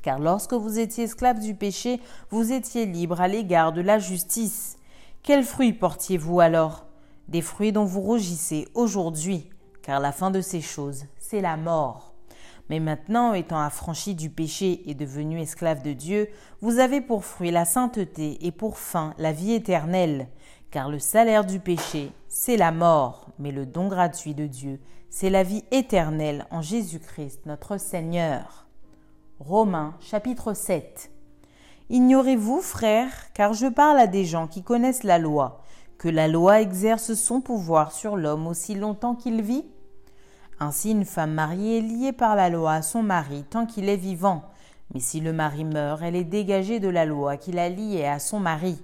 Car 0.00 0.18
lorsque 0.18 0.54
vous 0.54 0.78
étiez 0.78 1.04
esclaves 1.04 1.40
du 1.40 1.54
péché, 1.54 2.00
vous 2.30 2.52
étiez 2.52 2.86
libres 2.86 3.20
à 3.20 3.28
l'égard 3.28 3.72
de 3.72 3.82
la 3.82 3.98
justice. 3.98 4.77
Quels 5.22 5.44
fruits 5.44 5.72
portiez-vous 5.72 6.40
alors? 6.40 6.86
Des 7.28 7.42
fruits 7.42 7.72
dont 7.72 7.84
vous 7.84 8.00
rougissez 8.00 8.68
aujourd'hui, 8.74 9.50
car 9.82 10.00
la 10.00 10.12
fin 10.12 10.30
de 10.30 10.40
ces 10.40 10.60
choses, 10.60 11.04
c'est 11.18 11.42
la 11.42 11.56
mort. 11.56 12.14
Mais 12.70 12.80
maintenant, 12.80 13.34
étant 13.34 13.60
affranchis 13.60 14.14
du 14.14 14.30
péché 14.30 14.82
et 14.88 14.94
devenus 14.94 15.42
esclaves 15.42 15.82
de 15.82 15.92
Dieu, 15.92 16.28
vous 16.60 16.78
avez 16.78 17.00
pour 17.00 17.24
fruit 17.24 17.50
la 17.50 17.64
sainteté 17.64 18.46
et 18.46 18.52
pour 18.52 18.78
fin 18.78 19.14
la 19.18 19.32
vie 19.32 19.52
éternelle. 19.52 20.28
Car 20.70 20.90
le 20.90 20.98
salaire 20.98 21.44
du 21.44 21.60
péché, 21.60 22.12
c'est 22.28 22.58
la 22.58 22.72
mort, 22.72 23.28
mais 23.38 23.52
le 23.52 23.64
don 23.64 23.88
gratuit 23.88 24.34
de 24.34 24.46
Dieu, 24.46 24.80
c'est 25.08 25.30
la 25.30 25.42
vie 25.42 25.64
éternelle 25.70 26.46
en 26.50 26.60
Jésus-Christ 26.60 27.46
notre 27.46 27.78
Seigneur. 27.78 28.66
Romains 29.40 29.94
chapitre 30.00 30.52
7 30.52 31.10
Ignorez-vous, 31.90 32.60
frères, 32.60 33.32
car 33.32 33.54
je 33.54 33.66
parle 33.66 33.98
à 33.98 34.06
des 34.06 34.26
gens 34.26 34.46
qui 34.46 34.62
connaissent 34.62 35.04
la 35.04 35.18
loi, 35.18 35.62
que 35.96 36.10
la 36.10 36.28
loi 36.28 36.60
exerce 36.60 37.14
son 37.14 37.40
pouvoir 37.40 37.92
sur 37.92 38.18
l'homme 38.18 38.46
aussi 38.46 38.74
longtemps 38.74 39.14
qu'il 39.14 39.40
vit? 39.40 39.64
Ainsi, 40.60 40.90
une 40.90 41.06
femme 41.06 41.32
mariée 41.32 41.78
est 41.78 41.80
liée 41.80 42.12
par 42.12 42.36
la 42.36 42.50
loi 42.50 42.74
à 42.74 42.82
son 42.82 43.02
mari 43.02 43.42
tant 43.48 43.64
qu'il 43.64 43.88
est 43.88 43.96
vivant. 43.96 44.42
Mais 44.92 45.00
si 45.00 45.20
le 45.20 45.32
mari 45.32 45.64
meurt, 45.64 46.02
elle 46.02 46.14
est 46.14 46.24
dégagée 46.24 46.78
de 46.78 46.90
la 46.90 47.06
loi 47.06 47.38
qui 47.38 47.52
la 47.52 47.70
liée 47.70 48.04
à 48.04 48.18
son 48.18 48.38
mari. 48.38 48.82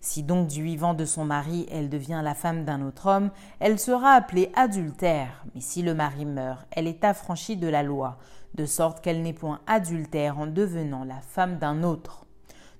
Si 0.00 0.22
donc 0.22 0.46
du 0.46 0.62
vivant 0.62 0.94
de 0.94 1.04
son 1.04 1.26
mari 1.26 1.66
elle 1.70 1.90
devient 1.90 2.22
la 2.24 2.34
femme 2.34 2.64
d'un 2.64 2.80
autre 2.80 3.08
homme, 3.08 3.30
elle 3.60 3.78
sera 3.78 4.12
appelée 4.12 4.50
adultère. 4.54 5.44
Mais 5.54 5.60
si 5.60 5.82
le 5.82 5.92
mari 5.92 6.24
meurt, 6.24 6.66
elle 6.70 6.86
est 6.86 7.04
affranchie 7.04 7.58
de 7.58 7.68
la 7.68 7.82
loi, 7.82 8.16
de 8.54 8.64
sorte 8.64 9.02
qu'elle 9.02 9.22
n'est 9.22 9.34
point 9.34 9.60
adultère 9.66 10.38
en 10.38 10.46
devenant 10.46 11.04
la 11.04 11.20
femme 11.20 11.58
d'un 11.58 11.82
autre. 11.82 12.24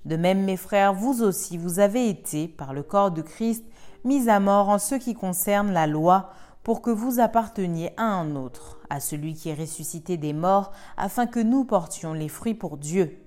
De 0.04 0.16
même, 0.16 0.44
mes 0.44 0.56
frères, 0.56 0.94
vous 0.94 1.22
aussi, 1.22 1.58
vous 1.58 1.80
avez 1.80 2.08
été, 2.08 2.48
par 2.48 2.72
le 2.72 2.82
corps 2.82 3.10
de 3.10 3.22
Christ, 3.22 3.64
mis 4.04 4.28
à 4.28 4.40
mort 4.40 4.68
en 4.68 4.78
ce 4.78 4.94
qui 4.94 5.14
concerne 5.14 5.72
la 5.72 5.86
loi, 5.86 6.30
pour 6.62 6.82
que 6.82 6.90
vous 6.90 7.20
apparteniez 7.20 7.92
à 7.96 8.04
un 8.04 8.36
autre, 8.36 8.78
à 8.90 9.00
celui 9.00 9.34
qui 9.34 9.48
est 9.48 9.54
ressuscité 9.54 10.16
des 10.16 10.32
morts, 10.32 10.72
afin 10.96 11.26
que 11.26 11.40
nous 11.40 11.64
portions 11.64 12.12
les 12.12 12.28
fruits 12.28 12.54
pour 12.54 12.76
Dieu. 12.76 13.18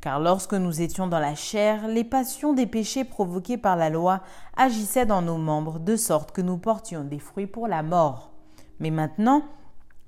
Car 0.00 0.18
lorsque 0.18 0.54
nous 0.54 0.80
étions 0.80 1.06
dans 1.06 1.18
la 1.18 1.34
chair, 1.34 1.86
les 1.86 2.04
passions 2.04 2.52
des 2.52 2.66
péchés 2.66 3.04
provoqués 3.04 3.58
par 3.58 3.76
la 3.76 3.90
loi 3.90 4.22
agissaient 4.56 5.06
dans 5.06 5.22
nos 5.22 5.36
membres, 5.36 5.78
de 5.78 5.94
sorte 5.94 6.32
que 6.32 6.40
nous 6.40 6.56
portions 6.56 7.04
des 7.04 7.18
fruits 7.18 7.46
pour 7.46 7.68
la 7.68 7.82
mort. 7.82 8.32
Mais 8.78 8.90
maintenant, 8.90 9.42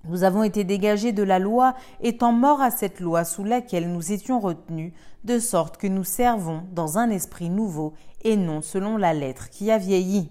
nous 0.04 0.24
avons 0.24 0.42
été 0.42 0.64
dégagés 0.64 1.12
de 1.12 1.22
la 1.22 1.38
loi, 1.38 1.74
étant 2.00 2.32
morts 2.32 2.60
à 2.60 2.70
cette 2.70 2.98
loi 2.98 3.24
sous 3.24 3.44
laquelle 3.44 3.92
nous 3.92 4.12
étions 4.12 4.40
retenus, 4.40 4.92
de 5.24 5.38
sorte 5.38 5.76
que 5.76 5.86
nous 5.86 6.02
servons 6.02 6.64
dans 6.72 6.98
un 6.98 7.10
esprit 7.10 7.50
nouveau 7.50 7.94
et 8.22 8.36
non 8.36 8.62
selon 8.62 8.96
la 8.96 9.14
lettre 9.14 9.48
qui 9.50 9.70
a 9.70 9.78
vieilli. 9.78 10.30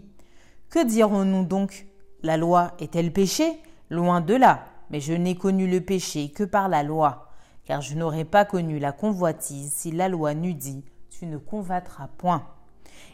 Que 0.70 0.86
dirons-nous 0.86 1.46
donc? 1.46 1.88
La 2.24 2.38
loi 2.38 2.74
est-elle 2.80 3.14
péché? 3.14 3.60
Loin 3.90 4.22
de 4.22 4.36
là, 4.36 4.66
mais 4.90 5.00
je 5.00 5.14
n'ai 5.14 5.36
connu 5.36 5.68
le 5.68 5.82
péché 5.82 6.32
que 6.32 6.44
par 6.44 6.70
la 6.70 6.84
loi, 6.84 7.30
car 7.66 7.82
je 7.82 7.96
n'aurais 7.96 8.26
pas 8.26 8.46
connu 8.46 8.80
la 8.80 8.92
convoitise 8.92 9.72
si 9.74 9.92
la 9.92 10.10
loi 10.10 10.34
n'eût 10.34 10.54
dit 10.54 10.84
Tu 11.10 11.26
ne 11.26 11.38
convoiteras 11.38 12.10
point. 12.18 12.46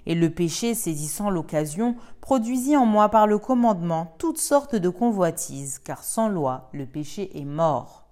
Et 0.06 0.16
le 0.16 0.30
péché, 0.30 0.74
saisissant 0.74 1.30
l'occasion, 1.30 1.96
produisit 2.22 2.78
en 2.78 2.86
moi 2.86 3.10
par 3.10 3.28
le 3.28 3.38
commandement 3.38 4.14
toutes 4.18 4.38
sortes 4.38 4.76
de 4.76 4.90
convoitises, 4.90 5.80
car 5.80 6.04
sans 6.04 6.30
loi, 6.30 6.70
le 6.74 6.86
péché 6.86 7.38
est 7.40 7.46
mort. 7.46 8.08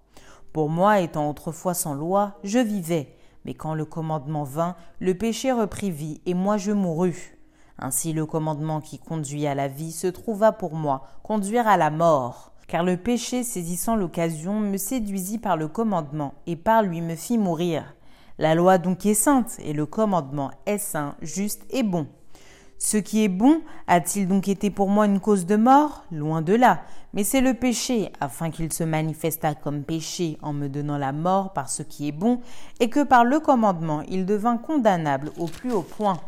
Pour 0.53 0.69
moi, 0.69 0.99
étant 1.01 1.29
autrefois 1.29 1.73
sans 1.73 1.93
loi, 1.93 2.39
je 2.43 2.59
vivais, 2.59 3.15
mais 3.45 3.53
quand 3.53 3.73
le 3.73 3.85
commandement 3.85 4.43
vint, 4.43 4.75
le 4.99 5.15
péché 5.15 5.51
reprit 5.51 5.91
vie, 5.91 6.21
et 6.25 6.33
moi 6.33 6.57
je 6.57 6.71
mourus. 6.71 7.35
Ainsi 7.77 8.13
le 8.13 8.25
commandement 8.25 8.79
qui 8.79 8.99
conduit 8.99 9.47
à 9.47 9.55
la 9.55 9.67
vie 9.67 9.91
se 9.91 10.07
trouva 10.07 10.51
pour 10.51 10.75
moi 10.75 11.07
conduire 11.23 11.67
à 11.67 11.77
la 11.77 11.89
mort. 11.89 12.51
Car 12.67 12.83
le 12.83 12.97
péché 12.97 13.43
saisissant 13.43 13.95
l'occasion 13.95 14.59
me 14.59 14.77
séduisit 14.77 15.37
par 15.37 15.57
le 15.57 15.67
commandement 15.67 16.33
et 16.47 16.55
par 16.55 16.83
lui 16.83 17.01
me 17.01 17.15
fit 17.15 17.37
mourir. 17.37 17.94
La 18.37 18.53
loi 18.53 18.77
donc 18.77 19.05
est 19.05 19.13
sainte 19.13 19.57
et 19.63 19.71
le 19.71 19.85
commandement 19.85 20.51
est 20.65 20.77
saint, 20.77 21.15
juste 21.21 21.63
et 21.69 21.83
bon. 21.83 22.07
Ce 22.77 22.97
qui 22.97 23.23
est 23.23 23.29
bon 23.29 23.61
a-t-il 23.87 24.27
donc 24.27 24.49
été 24.49 24.69
pour 24.69 24.89
moi 24.89 25.05
une 25.05 25.21
cause 25.21 25.45
de 25.45 25.55
mort? 25.55 26.03
Loin 26.11 26.41
de 26.41 26.53
là. 26.53 26.81
Mais 27.13 27.23
c'est 27.23 27.39
le 27.39 27.53
péché, 27.53 28.11
afin 28.19 28.51
qu'il 28.51 28.73
se 28.73 28.83
manifestât 28.83 29.55
comme 29.55 29.83
péché 29.83 30.37
en 30.41 30.51
me 30.51 30.67
donnant 30.67 30.97
la 30.97 31.13
mort 31.13 31.53
par 31.53 31.69
ce 31.69 31.81
qui 31.81 32.09
est 32.09 32.11
bon, 32.11 32.41
et 32.81 32.89
que 32.89 33.03
par 33.03 33.23
le 33.23 33.39
commandement 33.39 34.01
il 34.09 34.25
devint 34.25 34.57
condamnable 34.57 35.31
au 35.37 35.45
plus 35.45 35.71
haut 35.71 35.81
point. 35.81 36.19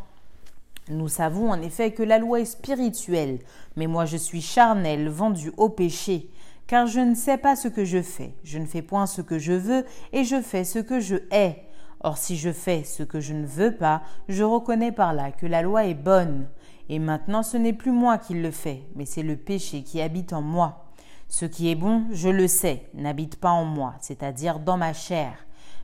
Nous 0.90 1.10
savons 1.10 1.52
en 1.52 1.62
effet 1.62 1.92
que 1.92 2.04
la 2.04 2.20
loi 2.20 2.40
est 2.40 2.46
spirituelle, 2.46 3.40
mais 3.76 3.88
moi 3.88 4.06
je 4.06 4.16
suis 4.16 4.42
charnel, 4.42 5.10
vendu 5.10 5.52
au 5.58 5.68
péché, 5.68 6.30
car 6.68 6.88
je 6.88 7.02
ne 7.02 7.16
sais 7.16 7.38
pas 7.38 7.58
ce 7.58 7.68
que 7.68 7.84
je 7.84 8.02
fais, 8.02 8.34
je 8.46 8.58
ne 8.58 8.66
fais 8.66 8.82
point 8.82 9.08
ce 9.08 9.22
que 9.22 9.38
je 9.38 9.52
veux, 9.52 9.84
et 10.14 10.24
je 10.24 10.42
fais 10.42 10.64
ce 10.64 10.80
que 10.80 11.02
je 11.02 11.18
hais. 11.32 11.67
Or 12.08 12.18
si 12.18 12.38
je 12.38 12.54
fais 12.54 12.86
ce 12.86 13.04
que 13.04 13.20
je 13.20 13.34
ne 13.34 13.46
veux 13.46 13.76
pas, 13.76 14.02
je 14.30 14.42
reconnais 14.42 14.94
par 14.94 15.14
là 15.14 15.34
que 15.34 15.46
la 15.46 15.62
loi 15.62 15.88
est 15.88 15.94
bonne. 15.94 16.48
Et 16.88 17.00
maintenant 17.00 17.44
ce 17.44 17.58
n'est 17.58 17.74
plus 17.74 17.92
moi 17.92 18.18
qui 18.18 18.34
le 18.34 18.50
fais, 18.50 18.84
mais 18.96 19.06
c'est 19.06 19.24
le 19.24 19.36
péché 19.36 19.84
qui 19.84 20.00
habite 20.00 20.32
en 20.32 20.42
moi. 20.42 20.86
Ce 21.28 21.44
qui 21.44 21.70
est 21.70 21.76
bon, 21.76 22.06
je 22.14 22.30
le 22.30 22.48
sais, 22.48 22.88
n'habite 22.94 23.42
pas 23.42 23.50
en 23.50 23.66
moi, 23.66 23.96
c'est-à-dire 24.00 24.60
dans 24.60 24.78
ma 24.78 24.94
chair. 24.94 25.34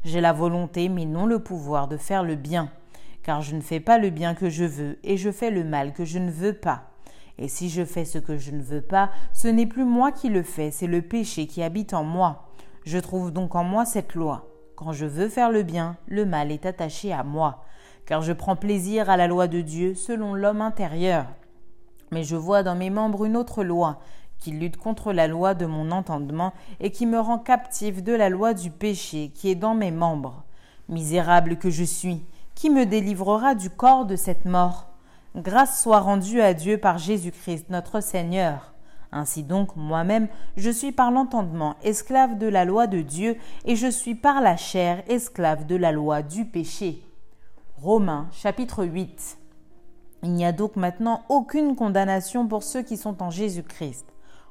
J'ai 0.06 0.22
la 0.22 0.32
volonté, 0.32 0.88
mais 0.88 1.04
non 1.04 1.26
le 1.26 1.40
pouvoir 1.40 1.90
de 1.90 1.98
faire 1.98 2.24
le 2.24 2.36
bien 2.36 2.72
car 3.24 3.42
je 3.42 3.54
ne 3.54 3.62
fais 3.62 3.82
pas 3.82 3.98
le 3.98 4.10
bien 4.10 4.34
que 4.34 4.50
je 4.50 4.64
veux, 4.64 5.00
et 5.04 5.18
je 5.18 5.30
fais 5.30 5.50
le 5.52 5.66
mal 5.66 5.92
que 5.92 6.06
je 6.06 6.20
ne 6.20 6.32
veux 6.32 6.54
pas. 6.54 6.92
Et 7.38 7.50
si 7.50 7.70
je 7.70 7.84
fais 7.84 8.06
ce 8.06 8.18
que 8.18 8.38
je 8.38 8.52
ne 8.52 8.62
veux 8.62 8.82
pas, 8.82 9.10
ce 9.34 9.50
n'est 9.50 9.66
plus 9.66 9.86
moi 9.86 10.14
qui 10.14 10.30
le 10.30 10.44
fais, 10.44 10.72
c'est 10.72 10.88
le 10.88 11.02
péché 11.02 11.48
qui 11.48 11.64
habite 11.64 11.94
en 11.94 12.06
moi. 12.06 12.48
Je 12.86 12.98
trouve 12.98 13.32
donc 13.32 13.56
en 13.56 13.66
moi 13.66 13.86
cette 13.86 14.14
loi. 14.14 14.53
Quand 14.84 14.92
je 14.92 15.06
veux 15.06 15.30
faire 15.30 15.50
le 15.50 15.64
bien, 15.64 15.96
le 16.08 16.26
mal 16.26 16.52
est 16.52 16.66
attaché 16.66 17.14
à 17.14 17.24
moi, 17.24 17.64
car 18.06 18.22
je 18.22 18.34
prends 18.34 18.58
plaisir 18.58 19.10
à 19.10 19.16
la 19.16 19.28
loi 19.28 19.48
de 19.48 19.62
Dieu 19.62 19.96
selon 19.96 20.34
l'homme 20.34 20.62
intérieur. 20.62 21.28
Mais 22.12 22.26
je 22.26 22.36
vois 22.36 22.64
dans 22.64 22.76
mes 22.76 22.90
membres 22.90 23.24
une 23.24 23.38
autre 23.38 23.64
loi, 23.64 24.02
qui 24.40 24.52
lutte 24.52 24.76
contre 24.76 25.14
la 25.14 25.30
loi 25.30 25.54
de 25.54 25.66
mon 25.66 25.90
entendement 25.92 26.52
et 26.82 26.92
qui 26.92 27.06
me 27.06 27.18
rend 27.18 27.38
captif 27.38 28.04
de 28.04 28.12
la 28.12 28.28
loi 28.28 28.54
du 28.54 28.72
péché 28.72 29.32
qui 29.34 29.50
est 29.50 29.56
dans 29.56 29.74
mes 29.74 29.92
membres. 29.92 30.44
Misérable 30.90 31.56
que 31.56 31.70
je 31.70 31.86
suis, 31.86 32.26
qui 32.54 32.70
me 32.70 32.86
délivrera 32.86 33.56
du 33.56 33.70
corps 33.70 34.06
de 34.06 34.18
cette 34.18 34.44
mort? 34.44 34.90
Grâce 35.34 35.82
soit 35.82 36.02
rendue 36.02 36.42
à 36.42 36.54
Dieu 36.54 36.78
par 36.78 36.98
Jésus-Christ 36.98 37.70
notre 37.70 38.02
Seigneur. 38.02 38.73
Ainsi 39.14 39.44
donc, 39.44 39.76
moi-même, 39.76 40.28
je 40.58 40.72
suis 40.72 40.92
par 40.92 41.12
l'entendement 41.12 41.76
esclave 41.84 42.38
de 42.38 42.48
la 42.48 42.66
loi 42.66 42.88
de 42.88 43.02
Dieu, 43.02 43.38
et 43.64 43.76
je 43.76 43.88
suis 43.88 44.16
par 44.16 44.42
la 44.42 44.58
chair 44.58 45.04
esclave 45.08 45.68
de 45.68 45.76
la 45.76 45.92
loi 45.92 46.24
du 46.24 46.46
péché. 46.46 47.04
Romains 47.78 48.28
chapitre 48.32 48.84
8 48.84 49.38
Il 50.24 50.34
n'y 50.34 50.46
a 50.46 50.52
donc 50.52 50.76
maintenant 50.76 51.22
aucune 51.30 51.76
condamnation 51.76 52.48
pour 52.48 52.64
ceux 52.64 52.82
qui 52.82 52.98
sont 52.98 53.22
en 53.22 53.30
Jésus-Christ. 53.30 54.08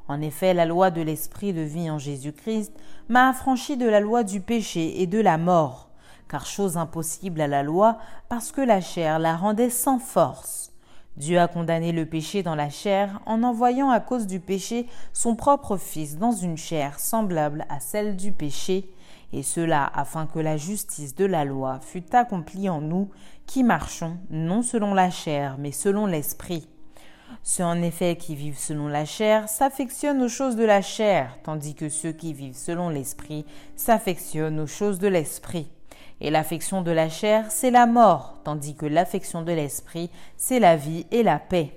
En 0.07 0.21
effet, 0.21 0.55
la 0.55 0.65
loi 0.65 0.91
de 0.91 1.03
l'esprit 1.03 1.53
de 1.53 1.63
vie 1.63 1.91
en 1.91 1.99
Jésus-Christ 1.99 2.73
m'a 3.09 3.31
affranchi 3.31 3.77
de 3.77 3.89
la 3.89 4.01
loi 4.01 4.23
du 4.23 4.41
péché 4.41 5.03
et 5.03 5.07
de 5.07 5.21
la 5.21 5.39
mort 5.39 5.93
car 6.33 6.47
chose 6.47 6.79
impossible 6.79 7.43
à 7.43 7.47
la 7.47 7.63
loi, 7.63 7.99
parce 8.31 8.53
que 8.53 8.63
la 8.63 8.81
chair 8.81 9.19
la 9.19 9.37
rendait 9.37 9.69
sans 9.69 9.99
force. 9.99 10.72
Dieu 11.17 11.39
a 11.39 11.47
condamné 11.47 11.93
le 11.93 12.07
péché 12.07 12.43
dans 12.43 12.55
la 12.55 12.71
chair 12.71 13.21
en 13.27 13.43
envoyant 13.43 13.91
à 13.91 14.01
cause 14.01 14.27
du 14.27 14.41
péché 14.41 14.87
son 15.13 15.37
propre 15.37 15.77
Fils 15.77 16.17
dans 16.17 16.33
une 16.33 16.57
chair 16.57 16.99
semblable 16.99 17.67
à 17.69 17.81
celle 17.81 18.17
du 18.17 18.33
péché, 18.33 18.89
et 19.35 19.43
cela 19.43 19.91
afin 19.95 20.27
que 20.27 20.39
la 20.39 20.57
justice 20.57 21.15
de 21.15 21.27
la 21.27 21.45
loi 21.45 21.81
fût 21.81 22.05
accomplie 22.15 22.69
en 22.69 22.81
nous 22.81 23.11
qui 23.47 23.63
marchons 23.63 24.17
non 24.31 24.63
selon 24.63 24.95
la 24.95 25.11
chair, 25.11 25.57
mais 25.59 25.73
selon 25.73 26.07
l'esprit. 26.07 26.69
Ceux 27.43 27.65
en 27.65 27.83
effet 27.83 28.17
qui 28.17 28.35
vivent 28.35 28.59
selon 28.59 28.89
la 28.89 29.05
chair 29.05 29.49
s'affectionnent 29.49 30.23
aux 30.23 30.29
choses 30.29 30.57
de 30.57 30.65
la 30.65 30.81
chair, 30.81 31.39
tandis 31.43 31.75
que 31.75 31.89
ceux 31.89 32.13
qui 32.13 32.33
vivent 32.33 32.57
selon 32.57 32.89
l'esprit 32.89 33.45
s'affectionnent 33.77 34.61
aux 34.61 34.67
choses 34.67 34.99
de 34.99 35.09
l'esprit. 35.09 35.71
Et 36.25 36.31
l'affection 36.31 36.83
de 36.83 36.93
la 36.93 37.09
chair, 37.09 37.51
c'est 37.51 37.73
la 37.73 37.85
mort, 37.85 38.37
tandis 38.45 38.77
que 38.77 38.87
l'affection 38.87 39.43
de 39.43 39.51
l'esprit, 39.51 40.09
c'est 40.37 40.61
la 40.61 40.77
vie 40.77 41.05
et 41.11 41.25
la 41.25 41.41
paix. 41.41 41.77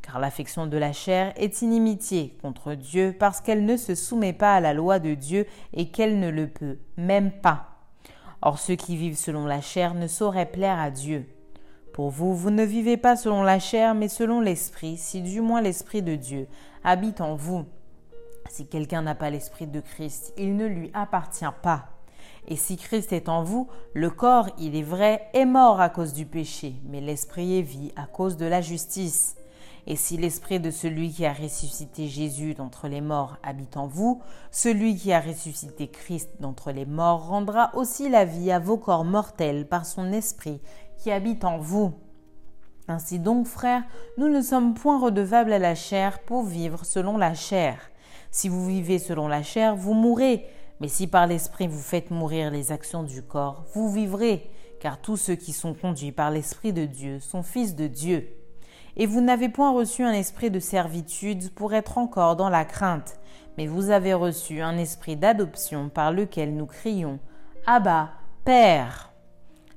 Car 0.00 0.18
l'affection 0.18 0.66
de 0.66 0.78
la 0.78 0.94
chair 0.94 1.34
est 1.36 1.60
inimitié 1.60 2.34
contre 2.40 2.72
Dieu 2.72 3.14
parce 3.16 3.42
qu'elle 3.42 3.66
ne 3.66 3.76
se 3.76 3.94
soumet 3.94 4.32
pas 4.32 4.54
à 4.56 4.60
la 4.60 4.72
loi 4.72 4.98
de 4.98 5.12
Dieu 5.12 5.46
et 5.74 5.90
qu'elle 5.90 6.18
ne 6.18 6.30
le 6.30 6.48
peut 6.48 6.78
même 6.96 7.30
pas. 7.30 7.68
Or 8.40 8.58
ceux 8.58 8.76
qui 8.76 8.96
vivent 8.96 9.18
selon 9.18 9.44
la 9.44 9.60
chair 9.60 9.92
ne 9.92 10.06
sauraient 10.06 10.50
plaire 10.50 10.80
à 10.80 10.90
Dieu. 10.90 11.28
Pour 11.92 12.08
vous, 12.08 12.34
vous 12.34 12.50
ne 12.50 12.64
vivez 12.64 12.96
pas 12.96 13.14
selon 13.14 13.42
la 13.42 13.58
chair, 13.58 13.94
mais 13.94 14.08
selon 14.08 14.40
l'Esprit, 14.40 14.96
si 14.96 15.20
du 15.20 15.42
moins 15.42 15.60
l'Esprit 15.60 16.00
de 16.00 16.16
Dieu 16.16 16.48
habite 16.82 17.20
en 17.20 17.36
vous. 17.36 17.66
Si 18.48 18.66
quelqu'un 18.66 19.02
n'a 19.02 19.14
pas 19.14 19.28
l'Esprit 19.28 19.66
de 19.66 19.80
Christ, 19.80 20.32
il 20.38 20.56
ne 20.56 20.64
lui 20.64 20.90
appartient 20.94 21.44
pas. 21.62 21.90
Et 22.48 22.56
si 22.56 22.76
Christ 22.76 23.12
est 23.12 23.28
en 23.28 23.42
vous, 23.42 23.68
le 23.94 24.10
corps, 24.10 24.48
il 24.58 24.76
est 24.76 24.82
vrai, 24.82 25.28
est 25.32 25.44
mort 25.44 25.80
à 25.80 25.88
cause 25.88 26.12
du 26.12 26.26
péché, 26.26 26.74
mais 26.84 27.00
l'Esprit 27.00 27.58
est 27.58 27.62
vie 27.62 27.92
à 27.96 28.06
cause 28.06 28.36
de 28.36 28.46
la 28.46 28.60
justice. 28.60 29.36
Et 29.86 29.96
si 29.96 30.16
l'Esprit 30.16 30.60
de 30.60 30.70
celui 30.70 31.10
qui 31.10 31.26
a 31.26 31.32
ressuscité 31.32 32.06
Jésus 32.06 32.54
d'entre 32.54 32.88
les 32.88 33.00
morts 33.00 33.36
habite 33.42 33.76
en 33.76 33.86
vous, 33.86 34.22
celui 34.50 34.96
qui 34.96 35.12
a 35.12 35.20
ressuscité 35.20 35.88
Christ 35.88 36.30
d'entre 36.40 36.70
les 36.70 36.86
morts 36.86 37.26
rendra 37.26 37.70
aussi 37.74 38.08
la 38.08 38.24
vie 38.24 38.52
à 38.52 38.58
vos 38.58 38.76
corps 38.76 39.04
mortels 39.04 39.66
par 39.66 39.86
son 39.86 40.12
Esprit 40.12 40.60
qui 40.98 41.10
habite 41.10 41.44
en 41.44 41.58
vous. 41.58 41.94
Ainsi 42.88 43.18
donc, 43.18 43.46
frères, 43.46 43.82
nous 44.18 44.28
ne 44.28 44.40
sommes 44.40 44.74
point 44.74 45.00
redevables 45.00 45.52
à 45.52 45.58
la 45.58 45.74
chair 45.74 46.20
pour 46.20 46.44
vivre 46.44 46.84
selon 46.84 47.16
la 47.16 47.34
chair. 47.34 47.90
Si 48.30 48.48
vous 48.48 48.66
vivez 48.66 48.98
selon 48.98 49.28
la 49.28 49.42
chair, 49.42 49.76
vous 49.76 49.94
mourrez, 49.94 50.46
mais 50.82 50.88
si 50.88 51.06
par 51.06 51.28
l'Esprit 51.28 51.68
vous 51.68 51.78
faites 51.78 52.10
mourir 52.10 52.50
les 52.50 52.72
actions 52.72 53.04
du 53.04 53.22
corps, 53.22 53.64
vous 53.72 53.88
vivrez, 53.88 54.50
car 54.80 55.00
tous 55.00 55.16
ceux 55.16 55.36
qui 55.36 55.52
sont 55.52 55.74
conduits 55.74 56.10
par 56.10 56.32
l'Esprit 56.32 56.72
de 56.72 56.86
Dieu 56.86 57.20
sont 57.20 57.44
fils 57.44 57.76
de 57.76 57.86
Dieu. 57.86 58.34
Et 58.96 59.06
vous 59.06 59.20
n'avez 59.20 59.48
point 59.48 59.70
reçu 59.70 60.02
un 60.02 60.10
esprit 60.10 60.50
de 60.50 60.58
servitude 60.58 61.54
pour 61.54 61.72
être 61.72 61.98
encore 61.98 62.34
dans 62.34 62.48
la 62.48 62.64
crainte, 62.64 63.16
mais 63.56 63.68
vous 63.68 63.90
avez 63.90 64.12
reçu 64.12 64.60
un 64.60 64.76
esprit 64.76 65.14
d'adoption 65.14 65.88
par 65.88 66.10
lequel 66.10 66.56
nous 66.56 66.66
crions 66.66 67.20
Abba, 67.64 68.10
Père. 68.44 69.12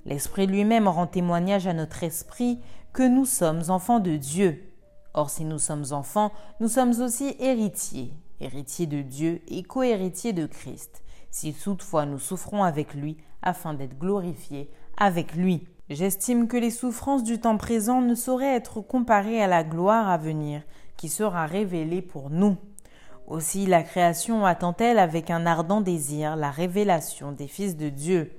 L'Esprit 0.06 0.48
lui-même 0.48 0.88
rend 0.88 1.06
témoignage 1.06 1.68
à 1.68 1.74
notre 1.74 2.04
esprit 2.04 2.62
que 2.94 3.08
nous 3.08 3.26
sommes 3.26 3.62
enfants 3.70 4.00
de 4.00 4.16
Dieu. 4.16 4.74
Or, 5.14 5.30
si 5.30 5.46
nous 5.46 5.60
sommes 5.60 5.86
enfants, 5.92 6.32
nous 6.60 6.68
sommes 6.68 7.00
aussi 7.00 7.36
héritiers, 7.40 8.12
héritiers 8.40 8.88
de 8.88 9.02
Dieu 9.02 9.42
et 9.48 9.64
cohéritiers 9.64 10.34
de 10.34 10.46
Christ, 10.46 11.04
si 11.32 11.54
toutefois 11.54 12.06
nous 12.06 12.20
souffrons 12.20 12.64
avec 12.64 12.94
lui, 12.94 13.18
afin 13.42 13.74
d'être 13.74 13.98
glorifiés 13.98 14.70
avec 14.98 15.36
lui. 15.36 15.68
J'estime 15.90 16.48
que 16.48 16.58
les 16.58 16.72
souffrances 16.72 17.24
du 17.24 17.40
temps 17.40 17.58
présent 17.58 18.02
ne 18.02 18.16
sauraient 18.16 18.56
être 18.56 18.82
comparées 18.82 19.42
à 19.42 19.48
la 19.48 19.64
gloire 19.64 20.10
à 20.10 20.18
venir, 20.18 20.64
qui 20.98 21.10
sera 21.10 21.46
révélée 21.46 22.02
pour 22.02 22.30
nous. 22.30 22.58
Aussi 23.28 23.66
la 23.66 23.84
création 23.84 24.46
attend-elle 24.46 25.00
avec 25.00 25.30
un 25.30 25.46
ardent 25.46 25.82
désir 25.82 26.36
la 26.36 26.52
révélation 26.52 27.32
des 27.32 27.48
fils 27.48 27.76
de 27.76 27.90
Dieu, 27.90 28.32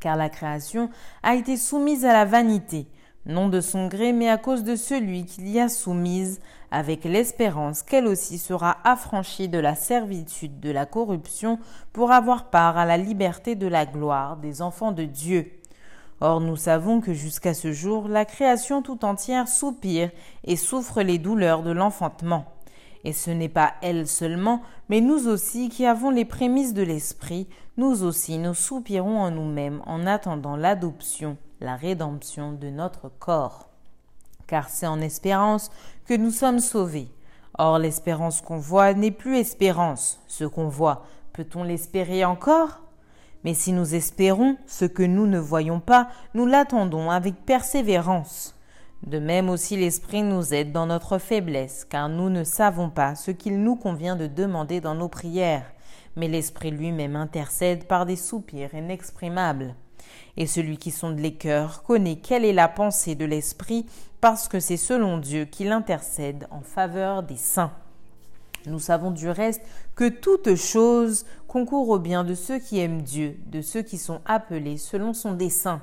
car 0.00 0.16
la 0.16 0.28
création 0.28 0.90
a 1.22 1.34
été 1.34 1.56
soumise 1.56 2.04
à 2.04 2.12
la 2.12 2.24
vanité, 2.24 2.86
non 3.28 3.48
de 3.48 3.60
son 3.60 3.86
gré, 3.86 4.12
mais 4.12 4.28
à 4.28 4.38
cause 4.38 4.64
de 4.64 4.74
celui 4.74 5.26
qui 5.26 5.42
l'y 5.42 5.60
a 5.60 5.68
soumise, 5.68 6.40
avec 6.70 7.04
l'espérance 7.04 7.82
qu'elle 7.82 8.06
aussi 8.06 8.38
sera 8.38 8.78
affranchie 8.84 9.48
de 9.48 9.58
la 9.58 9.74
servitude 9.74 10.60
de 10.60 10.70
la 10.70 10.86
corruption 10.86 11.58
pour 11.92 12.10
avoir 12.10 12.50
part 12.50 12.76
à 12.76 12.84
la 12.84 12.96
liberté 12.96 13.54
de 13.54 13.66
la 13.66 13.86
gloire 13.86 14.36
des 14.36 14.60
enfants 14.60 14.92
de 14.92 15.04
Dieu. 15.04 15.52
Or 16.20 16.40
nous 16.40 16.56
savons 16.56 17.00
que 17.00 17.12
jusqu'à 17.12 17.54
ce 17.54 17.72
jour, 17.72 18.08
la 18.08 18.24
création 18.24 18.82
tout 18.82 19.04
entière 19.04 19.46
soupire 19.46 20.10
et 20.44 20.56
souffre 20.56 21.02
les 21.02 21.18
douleurs 21.18 21.62
de 21.62 21.70
l'enfantement. 21.70 22.46
Et 23.04 23.12
ce 23.12 23.30
n'est 23.30 23.48
pas 23.48 23.74
elle 23.80 24.08
seulement, 24.08 24.60
mais 24.88 25.00
nous 25.00 25.28
aussi 25.28 25.68
qui 25.68 25.86
avons 25.86 26.10
les 26.10 26.24
prémices 26.24 26.74
de 26.74 26.82
l'Esprit, 26.82 27.46
nous 27.76 28.02
aussi 28.02 28.38
nous 28.38 28.54
soupirons 28.54 29.20
en 29.20 29.30
nous-mêmes 29.30 29.80
en 29.86 30.06
attendant 30.06 30.56
l'adoption, 30.56 31.36
la 31.60 31.76
rédemption 31.76 32.52
de 32.52 32.68
notre 32.68 33.08
corps. 33.08 33.68
Car 34.46 34.68
c'est 34.68 34.86
en 34.86 35.00
espérance 35.00 35.70
que 36.06 36.14
nous 36.14 36.30
sommes 36.30 36.60
sauvés. 36.60 37.08
Or 37.58 37.78
l'espérance 37.78 38.40
qu'on 38.40 38.58
voit 38.58 38.94
n'est 38.94 39.10
plus 39.10 39.38
espérance. 39.38 40.20
Ce 40.26 40.44
qu'on 40.44 40.68
voit, 40.68 41.04
peut-on 41.32 41.64
l'espérer 41.64 42.24
encore? 42.24 42.80
Mais 43.44 43.54
si 43.54 43.72
nous 43.72 43.94
espérons 43.94 44.56
ce 44.66 44.84
que 44.84 45.02
nous 45.02 45.26
ne 45.26 45.38
voyons 45.38 45.80
pas, 45.80 46.08
nous 46.34 46.46
l'attendons 46.46 47.10
avec 47.10 47.44
persévérance. 47.44 48.54
De 49.06 49.18
même 49.18 49.48
aussi 49.48 49.76
l'Esprit 49.76 50.22
nous 50.22 50.52
aide 50.52 50.72
dans 50.72 50.86
notre 50.86 51.18
faiblesse, 51.18 51.84
car 51.84 52.08
nous 52.08 52.30
ne 52.30 52.42
savons 52.42 52.90
pas 52.90 53.14
ce 53.14 53.30
qu'il 53.30 53.62
nous 53.62 53.76
convient 53.76 54.16
de 54.16 54.26
demander 54.26 54.80
dans 54.80 54.94
nos 54.94 55.08
prières, 55.08 55.70
mais 56.16 56.26
l'Esprit 56.26 56.72
lui-même 56.72 57.14
intercède 57.14 57.86
par 57.86 58.06
des 58.06 58.16
soupirs 58.16 58.74
inexprimables. 58.74 59.76
Et 60.40 60.46
celui 60.46 60.78
qui 60.78 60.92
sonde 60.92 61.18
les 61.18 61.34
cœurs 61.34 61.82
connaît 61.82 62.16
quelle 62.16 62.44
est 62.44 62.52
la 62.52 62.68
pensée 62.68 63.16
de 63.16 63.24
l'Esprit, 63.24 63.86
parce 64.20 64.46
que 64.46 64.60
c'est 64.60 64.76
selon 64.76 65.18
Dieu 65.18 65.44
qu'il 65.44 65.72
intercède 65.72 66.46
en 66.52 66.60
faveur 66.60 67.24
des 67.24 67.36
saints. 67.36 67.72
Nous 68.64 68.78
savons 68.78 69.10
du 69.10 69.28
reste 69.28 69.62
que 69.96 70.08
toute 70.08 70.54
chose 70.54 71.26
concourt 71.48 71.88
au 71.88 71.98
bien 71.98 72.22
de 72.22 72.34
ceux 72.34 72.60
qui 72.60 72.78
aiment 72.78 73.02
Dieu, 73.02 73.36
de 73.46 73.60
ceux 73.60 73.82
qui 73.82 73.98
sont 73.98 74.20
appelés 74.26 74.78
selon 74.78 75.12
son 75.12 75.32
dessein. 75.32 75.82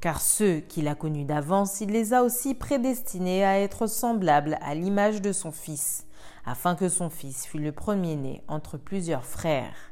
Car 0.00 0.20
ceux 0.20 0.60
qu'il 0.60 0.86
a 0.86 0.94
connus 0.94 1.24
d'avance, 1.24 1.80
il 1.80 1.90
les 1.90 2.14
a 2.14 2.22
aussi 2.22 2.54
prédestinés 2.54 3.44
à 3.44 3.58
être 3.58 3.88
semblables 3.88 4.56
à 4.62 4.76
l'image 4.76 5.20
de 5.20 5.32
son 5.32 5.50
Fils, 5.50 6.06
afin 6.46 6.76
que 6.76 6.88
son 6.88 7.10
Fils 7.10 7.44
fût 7.44 7.58
le 7.58 7.72
premier-né 7.72 8.42
entre 8.46 8.76
plusieurs 8.76 9.24
frères. 9.24 9.89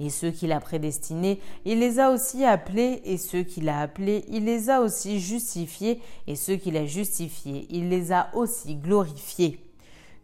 Et 0.00 0.08
ceux 0.08 0.30
qu'il 0.30 0.50
a 0.50 0.60
prédestinés, 0.60 1.40
il 1.66 1.78
les 1.78 2.00
a 2.00 2.10
aussi 2.10 2.44
appelés, 2.44 3.02
et 3.04 3.18
ceux 3.18 3.42
qu'il 3.42 3.68
a 3.68 3.80
appelés, 3.80 4.24
il 4.28 4.46
les 4.46 4.70
a 4.70 4.80
aussi 4.80 5.20
justifiés, 5.20 6.00
et 6.26 6.36
ceux 6.36 6.56
qu'il 6.56 6.78
a 6.78 6.86
justifiés, 6.86 7.66
il 7.68 7.90
les 7.90 8.10
a 8.10 8.30
aussi 8.34 8.76
glorifiés. 8.76 9.60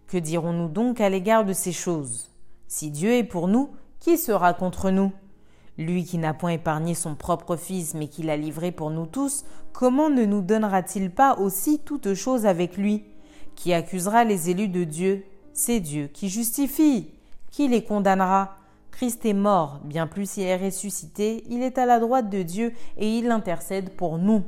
Que 0.07 0.17
dirons-nous 0.17 0.69
donc 0.69 1.01
à 1.01 1.11
l'égard 1.11 1.45
de 1.45 1.53
ces 1.53 1.73
choses? 1.73 2.31
Si 2.69 2.91
Dieu 2.91 3.13
est 3.13 3.25
pour 3.25 3.49
nous, 3.49 3.71
qui 4.01 4.17
sera 4.17 4.55
contre 4.55 4.91
nous? 4.91 5.13
Lui 5.79 6.05
qui 6.05 6.17
n'a 6.17 6.33
point 6.33 6.53
épargné 6.53 6.95
son 6.95 7.15
propre 7.15 7.57
Fils, 7.57 7.93
mais 7.93 8.09
qui 8.09 8.23
l'a 8.23 8.39
livré 8.39 8.73
pour 8.73 8.91
nous 8.91 9.05
tous, 9.05 9.45
comment 9.75 10.09
ne 10.09 10.25
nous 10.25 10.41
donnera-t-il 10.41 11.11
pas 11.11 11.37
aussi 11.39 11.81
toutes 11.81 12.15
choses 12.15 12.47
avec 12.47 12.79
lui? 12.79 13.05
Qui 13.57 13.75
accusera 13.75 14.25
les 14.25 14.49
élus 14.49 14.69
de 14.69 14.85
Dieu? 14.85 15.25
C'est 15.53 15.81
Dieu 15.81 16.07
qui 16.07 16.31
justifie. 16.31 17.11
Qui 17.51 17.69
les 17.69 17.85
condamnera? 17.85 18.57
Christ 18.97 19.27
est 19.27 19.35
mort, 19.35 19.81
bien 19.85 20.07
plus 20.07 20.39
il 20.39 20.45
est 20.45 20.57
ressuscité, 20.57 21.45
il 21.51 21.63
est 21.63 21.77
à 21.77 21.85
la 21.85 22.01
droite 22.01 22.31
de 22.31 22.43
Dieu 22.43 22.73
et 22.97 23.19
il 23.19 23.31
intercède 23.31 23.91
pour 23.91 24.17
nous. 24.17 24.43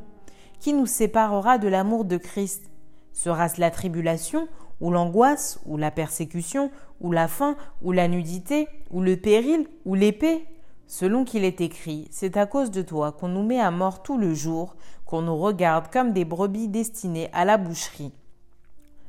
Qui 0.58 0.72
nous 0.72 0.86
séparera 0.86 1.58
de 1.58 1.68
l'amour 1.68 2.06
de 2.06 2.16
Christ? 2.16 2.70
Sera-ce 3.12 3.60
la 3.60 3.70
tribulation 3.70 4.48
ou 4.80 4.90
l'angoisse, 4.90 5.60
ou 5.66 5.76
la 5.76 5.90
persécution, 5.90 6.70
ou 7.02 7.12
la 7.12 7.28
faim, 7.28 7.56
ou 7.82 7.92
la 7.92 8.08
nudité, 8.08 8.68
ou 8.90 9.02
le 9.02 9.18
péril, 9.18 9.68
ou 9.84 9.94
l'épée? 9.94 10.46
Selon 10.86 11.26
qu'il 11.26 11.44
est 11.44 11.60
écrit, 11.60 12.08
c'est 12.10 12.38
à 12.38 12.46
cause 12.46 12.70
de 12.70 12.80
toi 12.80 13.12
qu'on 13.12 13.28
nous 13.28 13.44
met 13.44 13.60
à 13.60 13.70
mort 13.70 14.02
tout 14.02 14.16
le 14.16 14.32
jour, 14.32 14.76
qu'on 15.04 15.20
nous 15.20 15.36
regarde 15.36 15.92
comme 15.92 16.14
des 16.14 16.24
brebis 16.24 16.68
destinées 16.68 17.28
à 17.34 17.44
la 17.44 17.58
boucherie. 17.58 18.14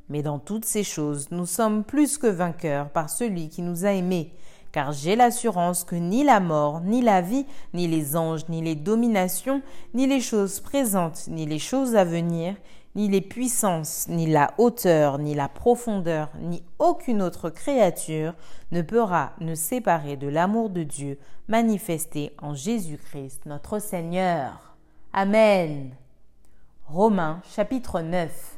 Mais 0.10 0.22
dans 0.22 0.40
toutes 0.40 0.66
ces 0.66 0.84
choses, 0.84 1.32
nous 1.32 1.46
sommes 1.46 1.86
plus 1.86 2.18
que 2.18 2.28
vainqueurs 2.28 2.90
par 2.90 3.10
celui 3.10 3.48
qui 3.48 3.62
nous 3.62 3.86
a 3.86 3.94
aimés, 3.94 4.34
car 4.72 4.92
j'ai 4.92 5.16
l'assurance 5.16 5.84
que 5.84 5.96
ni 5.96 6.24
la 6.24 6.40
mort, 6.40 6.82
ni 6.82 7.02
la 7.02 7.22
vie, 7.22 7.46
ni 7.74 7.88
les 7.88 8.16
anges, 8.16 8.48
ni 8.50 8.62
les 8.62 8.76
dominations, 8.76 9.62
ni 9.94 10.08
les 10.08 10.22
choses 10.22 10.60
présentes, 10.60 11.28
ni 11.28 11.46
les 11.46 11.60
choses 11.60 11.96
à 11.96 12.04
venir, 12.04 12.56
ni 12.96 13.08
les 13.08 13.22
puissances, 13.22 14.08
ni 14.10 14.28
la 14.28 14.54
hauteur, 14.58 15.20
ni 15.20 15.36
la 15.36 15.48
profondeur, 15.48 16.30
ni 16.42 16.64
aucune 16.80 17.22
autre 17.22 17.50
créature 17.50 18.34
ne 18.72 18.82
pourra 18.82 19.34
nous 19.40 19.56
séparer 19.56 20.18
de 20.18 20.28
l'amour 20.28 20.70
de 20.70 20.84
Dieu 20.84 21.18
manifesté 21.48 22.34
en 22.42 22.54
Jésus-Christ 22.54 23.46
notre 23.46 23.80
Seigneur. 23.80 24.76
Amen. 25.14 25.92
Romains 26.86 27.42
chapitre 27.56 28.02
9. 28.02 28.58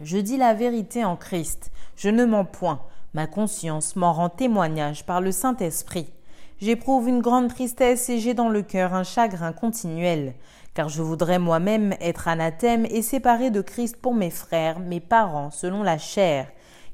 Je 0.00 0.18
dis 0.18 0.36
la 0.36 0.54
vérité 0.54 1.04
en 1.04 1.16
Christ, 1.16 1.70
je 1.96 2.08
ne 2.08 2.24
mens 2.24 2.44
point, 2.44 2.80
ma 3.14 3.26
conscience 3.26 3.96
m'en 3.96 4.12
rend 4.12 4.28
témoignage 4.28 5.04
par 5.04 5.20
le 5.20 5.32
Saint-Esprit. 5.32 6.12
J'éprouve 6.60 7.08
une 7.08 7.20
grande 7.20 7.48
tristesse 7.48 8.08
et 8.08 8.18
j'ai 8.18 8.34
dans 8.34 8.48
le 8.48 8.62
cœur 8.62 8.94
un 8.94 9.02
chagrin 9.02 9.52
continuel, 9.52 10.34
car 10.74 10.88
je 10.88 11.02
voudrais 11.02 11.38
moi-même 11.38 11.94
être 12.00 12.28
anathème 12.28 12.86
et 12.86 13.02
séparé 13.02 13.50
de 13.50 13.60
Christ 13.60 13.96
pour 13.96 14.14
mes 14.14 14.30
frères, 14.30 14.78
mes 14.78 15.00
parents, 15.00 15.50
selon 15.50 15.82
la 15.82 15.98
chair, 15.98 16.48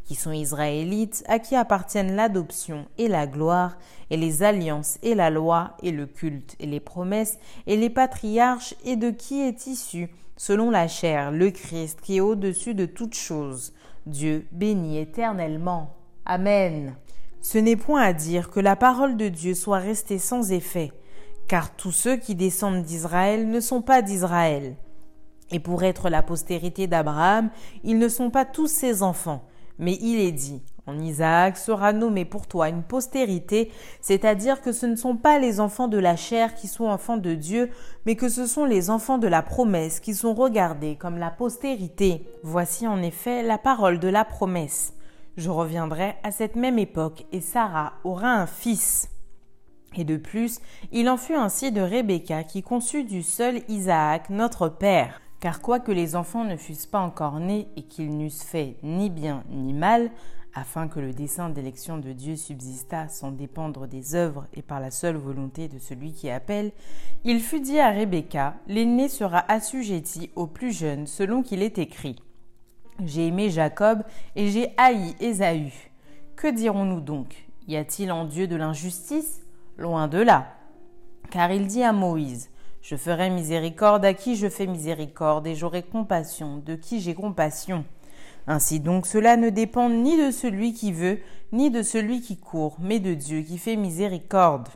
qui 0.06 0.14
sont 0.14 0.32
israélites, 0.32 1.22
à 1.28 1.38
qui 1.38 1.54
appartiennent 1.54 2.16
l'adoption 2.16 2.86
et 2.96 3.08
la 3.08 3.26
gloire, 3.26 3.76
et 4.10 4.16
les 4.16 4.42
alliances 4.42 4.98
et 5.02 5.14
la 5.14 5.28
loi, 5.28 5.76
et 5.82 5.92
le 5.92 6.06
culte, 6.06 6.56
et 6.60 6.66
les 6.66 6.80
promesses, 6.80 7.38
et 7.66 7.76
les 7.76 7.90
patriarches, 7.90 8.74
et 8.86 8.96
de 8.96 9.10
qui 9.10 9.42
est 9.42 9.66
issu, 9.66 10.08
selon 10.36 10.70
la 10.70 10.88
chair, 10.88 11.30
le 11.30 11.50
Christ, 11.50 12.00
qui 12.00 12.16
est 12.16 12.20
au-dessus 12.20 12.74
de 12.74 12.86
toutes 12.86 13.14
choses. 13.14 13.74
Dieu 14.06 14.46
béni 14.50 14.98
éternellement. 14.98 15.97
Amen. 16.30 16.94
Ce 17.40 17.56
n'est 17.56 17.76
point 17.76 18.02
à 18.02 18.12
dire 18.12 18.50
que 18.50 18.60
la 18.60 18.76
parole 18.76 19.16
de 19.16 19.28
Dieu 19.28 19.54
soit 19.54 19.78
restée 19.78 20.18
sans 20.18 20.52
effet, 20.52 20.92
car 21.48 21.74
tous 21.74 21.90
ceux 21.90 22.16
qui 22.16 22.34
descendent 22.34 22.82
d'Israël 22.82 23.48
ne 23.48 23.60
sont 23.60 23.80
pas 23.80 24.02
d'Israël. 24.02 24.76
Et 25.50 25.58
pour 25.58 25.84
être 25.84 26.10
la 26.10 26.22
postérité 26.22 26.86
d'Abraham, 26.86 27.48
ils 27.82 27.98
ne 27.98 28.10
sont 28.10 28.28
pas 28.28 28.44
tous 28.44 28.66
ses 28.66 29.02
enfants. 29.02 29.42
Mais 29.78 29.96
il 30.02 30.20
est 30.20 30.32
dit, 30.32 30.62
en 30.86 30.98
Isaac 30.98 31.56
sera 31.56 31.94
nommé 31.94 32.26
pour 32.26 32.46
toi 32.46 32.68
une 32.68 32.82
postérité, 32.82 33.72
c'est-à-dire 34.02 34.60
que 34.60 34.72
ce 34.72 34.84
ne 34.84 34.96
sont 34.96 35.16
pas 35.16 35.38
les 35.38 35.60
enfants 35.60 35.88
de 35.88 35.98
la 35.98 36.16
chair 36.16 36.54
qui 36.54 36.68
sont 36.68 36.88
enfants 36.88 37.16
de 37.16 37.34
Dieu, 37.34 37.70
mais 38.04 38.16
que 38.16 38.28
ce 38.28 38.46
sont 38.46 38.66
les 38.66 38.90
enfants 38.90 39.16
de 39.16 39.28
la 39.28 39.40
promesse 39.40 39.98
qui 39.98 40.14
sont 40.14 40.34
regardés 40.34 40.96
comme 40.96 41.16
la 41.16 41.30
postérité. 41.30 42.26
Voici 42.42 42.86
en 42.86 43.00
effet 43.00 43.42
la 43.42 43.56
parole 43.56 43.98
de 43.98 44.08
la 44.08 44.26
promesse. 44.26 44.92
Je 45.38 45.50
reviendrai 45.50 46.16
à 46.24 46.32
cette 46.32 46.56
même 46.56 46.80
époque 46.80 47.24
et 47.30 47.40
Sarah 47.40 47.92
aura 48.02 48.28
un 48.28 48.48
fils. 48.48 49.08
Et 49.94 50.02
de 50.02 50.16
plus, 50.16 50.58
il 50.90 51.08
en 51.08 51.16
fut 51.16 51.36
ainsi 51.36 51.70
de 51.70 51.80
Rebecca 51.80 52.42
qui 52.42 52.64
conçut 52.64 53.04
du 53.04 53.22
seul 53.22 53.62
Isaac 53.68 54.30
notre 54.30 54.68
père. 54.68 55.20
Car 55.38 55.60
quoique 55.60 55.92
les 55.92 56.16
enfants 56.16 56.42
ne 56.42 56.56
fussent 56.56 56.86
pas 56.86 56.98
encore 56.98 57.38
nés 57.38 57.68
et 57.76 57.82
qu'ils 57.82 58.18
n'eussent 58.18 58.42
fait 58.42 58.78
ni 58.82 59.10
bien 59.10 59.44
ni 59.48 59.72
mal, 59.72 60.10
afin 60.54 60.88
que 60.88 60.98
le 60.98 61.12
dessein 61.12 61.50
d'élection 61.50 61.98
de 61.98 62.10
Dieu 62.10 62.34
subsistât 62.34 63.06
sans 63.06 63.30
dépendre 63.30 63.86
des 63.86 64.16
œuvres 64.16 64.48
et 64.54 64.62
par 64.62 64.80
la 64.80 64.90
seule 64.90 65.16
volonté 65.16 65.68
de 65.68 65.78
celui 65.78 66.14
qui 66.14 66.28
appelle, 66.30 66.72
il 67.22 67.38
fut 67.38 67.60
dit 67.60 67.78
à 67.78 67.90
Rebecca, 67.90 68.56
l'aîné 68.66 69.08
sera 69.08 69.44
assujetti 69.48 70.32
au 70.34 70.48
plus 70.48 70.72
jeune 70.72 71.06
selon 71.06 71.44
qu'il 71.44 71.62
est 71.62 71.78
écrit. 71.78 72.16
J'ai 73.04 73.28
aimé 73.28 73.48
Jacob 73.50 74.02
et 74.34 74.48
j'ai 74.48 74.72
haï 74.76 75.14
Ésaü. 75.20 75.72
Que 76.36 76.48
dirons-nous 76.48 77.00
donc? 77.00 77.46
Y 77.68 77.76
a-t-il 77.76 78.10
en 78.10 78.24
Dieu 78.24 78.48
de 78.48 78.56
l'injustice? 78.56 79.42
Loin 79.76 80.08
de 80.08 80.18
là. 80.18 80.48
Car 81.30 81.52
il 81.52 81.66
dit 81.66 81.82
à 81.82 81.92
Moïse, 81.92 82.50
je 82.82 82.96
ferai 82.96 83.30
miséricorde 83.30 84.04
à 84.04 84.14
qui 84.14 84.34
je 84.34 84.48
fais 84.48 84.66
miséricorde, 84.66 85.46
et 85.46 85.54
j'aurai 85.54 85.82
compassion 85.82 86.56
de 86.56 86.74
qui 86.74 87.00
j'ai 87.00 87.14
compassion. 87.14 87.84
Ainsi 88.46 88.80
donc 88.80 89.06
cela 89.06 89.36
ne 89.36 89.50
dépend 89.50 89.90
ni 89.90 90.16
de 90.16 90.30
celui 90.30 90.72
qui 90.72 90.92
veut, 90.92 91.20
ni 91.52 91.70
de 91.70 91.82
celui 91.82 92.20
qui 92.20 92.36
court, 92.36 92.76
mais 92.80 92.98
de 92.98 93.14
Dieu 93.14 93.42
qui 93.42 93.58
fait 93.58 93.76
miséricorde. 93.76 94.68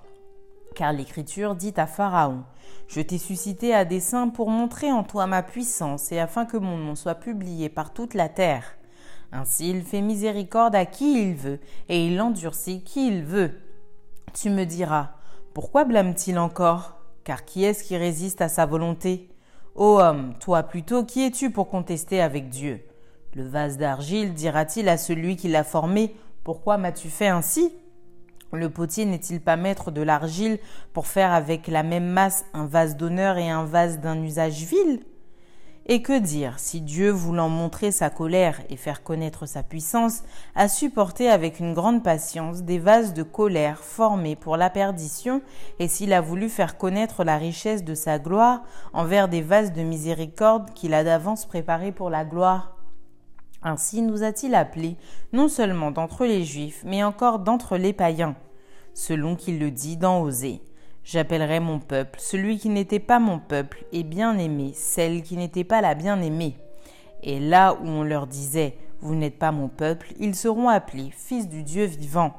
Car 0.75 0.93
l'Écriture 0.93 1.55
dit 1.55 1.75
à 1.77 1.87
Pharaon, 1.87 2.45
Je 2.89 3.01
t'ai 3.01 3.19
suscité 3.19 3.75
à 3.75 3.85
dessein 3.85 4.29
pour 4.29 4.49
montrer 4.49 4.91
en 4.91 5.03
toi 5.03 5.27
ma 5.27 5.43
puissance, 5.43 6.13
et 6.13 6.19
afin 6.19 6.47
que 6.47 6.57
mon 6.57 6.77
nom 6.77 6.95
soit 6.95 7.15
publié 7.15 7.69
par 7.69 7.93
toute 7.93 8.15
la 8.15 8.29
terre. 8.29 8.77
Ainsi 9.33 9.71
il 9.71 9.83
fait 9.83 10.01
miséricorde 10.01 10.75
à 10.75 10.85
qui 10.85 11.23
il 11.23 11.35
veut, 11.35 11.61
et 11.89 12.07
il 12.07 12.21
endurcit 12.21 12.83
qui 12.83 13.09
il 13.09 13.23
veut. 13.23 13.53
Tu 14.35 14.51
me 14.51 14.65
diras, 14.65 15.11
pourquoi 15.55 15.85
blâme-t-il 15.85 16.39
encore? 16.39 16.97
Car 17.25 17.45
qui 17.45 17.65
est-ce 17.65 17.85
qui 17.85 17.97
résiste 17.97 18.41
à 18.41 18.49
sa 18.49 18.67
volonté? 18.67 19.31
Ô 19.75 19.99
homme, 20.01 20.35
toi 20.41 20.63
plutôt, 20.63 21.05
qui 21.05 21.25
es-tu 21.25 21.51
pour 21.51 21.69
contester 21.69 22.21
avec 22.21 22.49
Dieu? 22.49 22.83
Le 23.35 23.47
vase 23.47 23.79
d'argile 23.79 24.35
dira-t-il 24.35 24.89
à 24.89 24.99
celui 24.99 25.37
qui 25.37 25.49
l'a 25.49 25.65
formé 25.65 26.15
Pourquoi 26.45 26.77
m'as-tu 26.77 27.09
fait 27.09 27.29
ainsi? 27.29 27.73
Le 28.55 28.69
potier 28.69 29.07
n'est-il 29.07 29.41
pas 29.41 29.57
maître 29.57 29.91
de 29.91 30.03
l'argile 30.03 30.59
pour 30.93 31.07
faire 31.07 31.33
avec 31.33 31.69
la 31.69 31.83
même 31.83 32.07
masse 32.07 32.45
un 32.53 32.67
vase 32.67 32.99
d'honneur 32.99 33.39
et 33.39 33.49
un 33.49 33.65
vase 33.65 33.99
d'un 33.99 34.23
usage 34.23 34.65
vil? 34.65 35.01
Et 35.87 36.03
que 36.03 36.19
dire 36.19 36.59
si 36.59 36.83
Dieu, 36.83 37.11
voulant 37.11 37.49
montrer 37.49 37.91
sa 37.93 38.11
colère 38.11 38.61
et 38.69 38.77
faire 38.77 39.03
connaître 39.03 39.47
sa 39.47 39.63
puissance, 39.63 40.23
a 40.55 40.69
supporté 40.69 41.31
avec 41.31 41.61
une 41.61 41.73
grande 41.73 42.03
patience 42.03 42.63
des 42.63 42.79
vases 42.79 43.15
de 43.15 43.23
colère 43.23 43.79
formés 43.79 44.37
pour 44.37 44.59
la 44.59 44.69
perdition, 44.69 45.41
et 45.79 45.89
s'il 45.89 46.13
a 46.13 46.21
voulu 46.21 46.51
faire 46.51 46.77
connaître 46.77 47.25
la 47.25 47.39
richesse 47.39 47.85
de 47.85 47.95
sa 47.95 48.19
gloire 48.19 48.63
envers 48.93 49.29
des 49.29 49.43
vases 49.43 49.73
de 49.73 49.83
miséricorde 49.83 50.73
qu'il 50.75 50.93
a 50.93 51.05
d'avance 51.05 51.47
préparés 51.47 51.91
pour 51.91 52.11
la 52.11 52.27
gloire? 52.27 52.77
Ainsi 53.63 54.03
nous 54.03 54.23
a-t-il 54.23 54.55
appelés, 54.55 54.97
non 55.33 55.49
seulement 55.49 55.91
d'entre 55.91 56.27
les 56.27 56.45
Juifs, 56.45 56.83
mais 56.85 57.05
encore 57.05 57.39
d'entre 57.39 57.77
les 57.77 57.93
païens, 57.93 58.35
selon 58.93 59.37
qu'il 59.37 59.59
le 59.59 59.71
dit 59.71 59.97
dans 59.97 60.21
Osée. 60.21 60.63
J'appellerai 61.05 61.61
mon 61.61 61.79
peuple 61.81 62.19
celui 62.21 62.59
qui 62.59 62.69
n'était 62.69 63.01
pas 63.01 63.19
mon 63.19 63.39
peuple 63.39 63.85
et 63.93 64.05
bien-aimé 64.05 64.73
celle 64.75 65.23
qui 65.23 65.37
n'était 65.37 65.65
pas 65.65 65.81
la 65.81 65.95
bien-aimée. 65.95 66.57
Et 67.23 67.41
là 67.41 67.75
où 67.75 67.87
on 67.87 68.03
leur 68.03 68.27
disait 68.27 68.77
Vous 69.01 69.15
n'êtes 69.15 69.39
pas 69.39 69.53
mon 69.53 69.69
peuple, 69.69 70.13
ils 70.19 70.35
seront 70.35 70.69
appelés 70.69 71.11
fils 71.11 71.49
du 71.49 71.63
Dieu 71.63 71.85
vivant. 71.85 72.35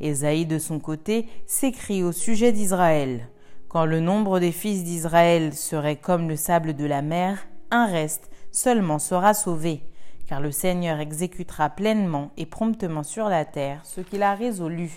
Ésaïe 0.00 0.46
de 0.46 0.58
son 0.58 0.78
côté 0.78 1.26
s'écrie 1.46 2.02
au 2.02 2.12
sujet 2.12 2.52
d'Israël. 2.52 3.28
Quand 3.68 3.84
le 3.84 4.00
nombre 4.00 4.40
des 4.40 4.52
fils 4.52 4.84
d'Israël 4.84 5.54
serait 5.54 5.96
comme 5.96 6.28
le 6.28 6.36
sable 6.36 6.74
de 6.74 6.84
la 6.84 7.02
mer, 7.02 7.46
un 7.70 7.86
reste 7.86 8.30
seulement 8.52 8.98
sera 8.98 9.34
sauvé, 9.34 9.82
car 10.26 10.40
le 10.40 10.50
Seigneur 10.50 11.00
exécutera 11.00 11.70
pleinement 11.70 12.30
et 12.36 12.46
promptement 12.46 13.02
sur 13.02 13.28
la 13.28 13.44
terre 13.44 13.80
ce 13.84 14.00
qu'il 14.00 14.22
a 14.22 14.34
résolu. 14.34 14.90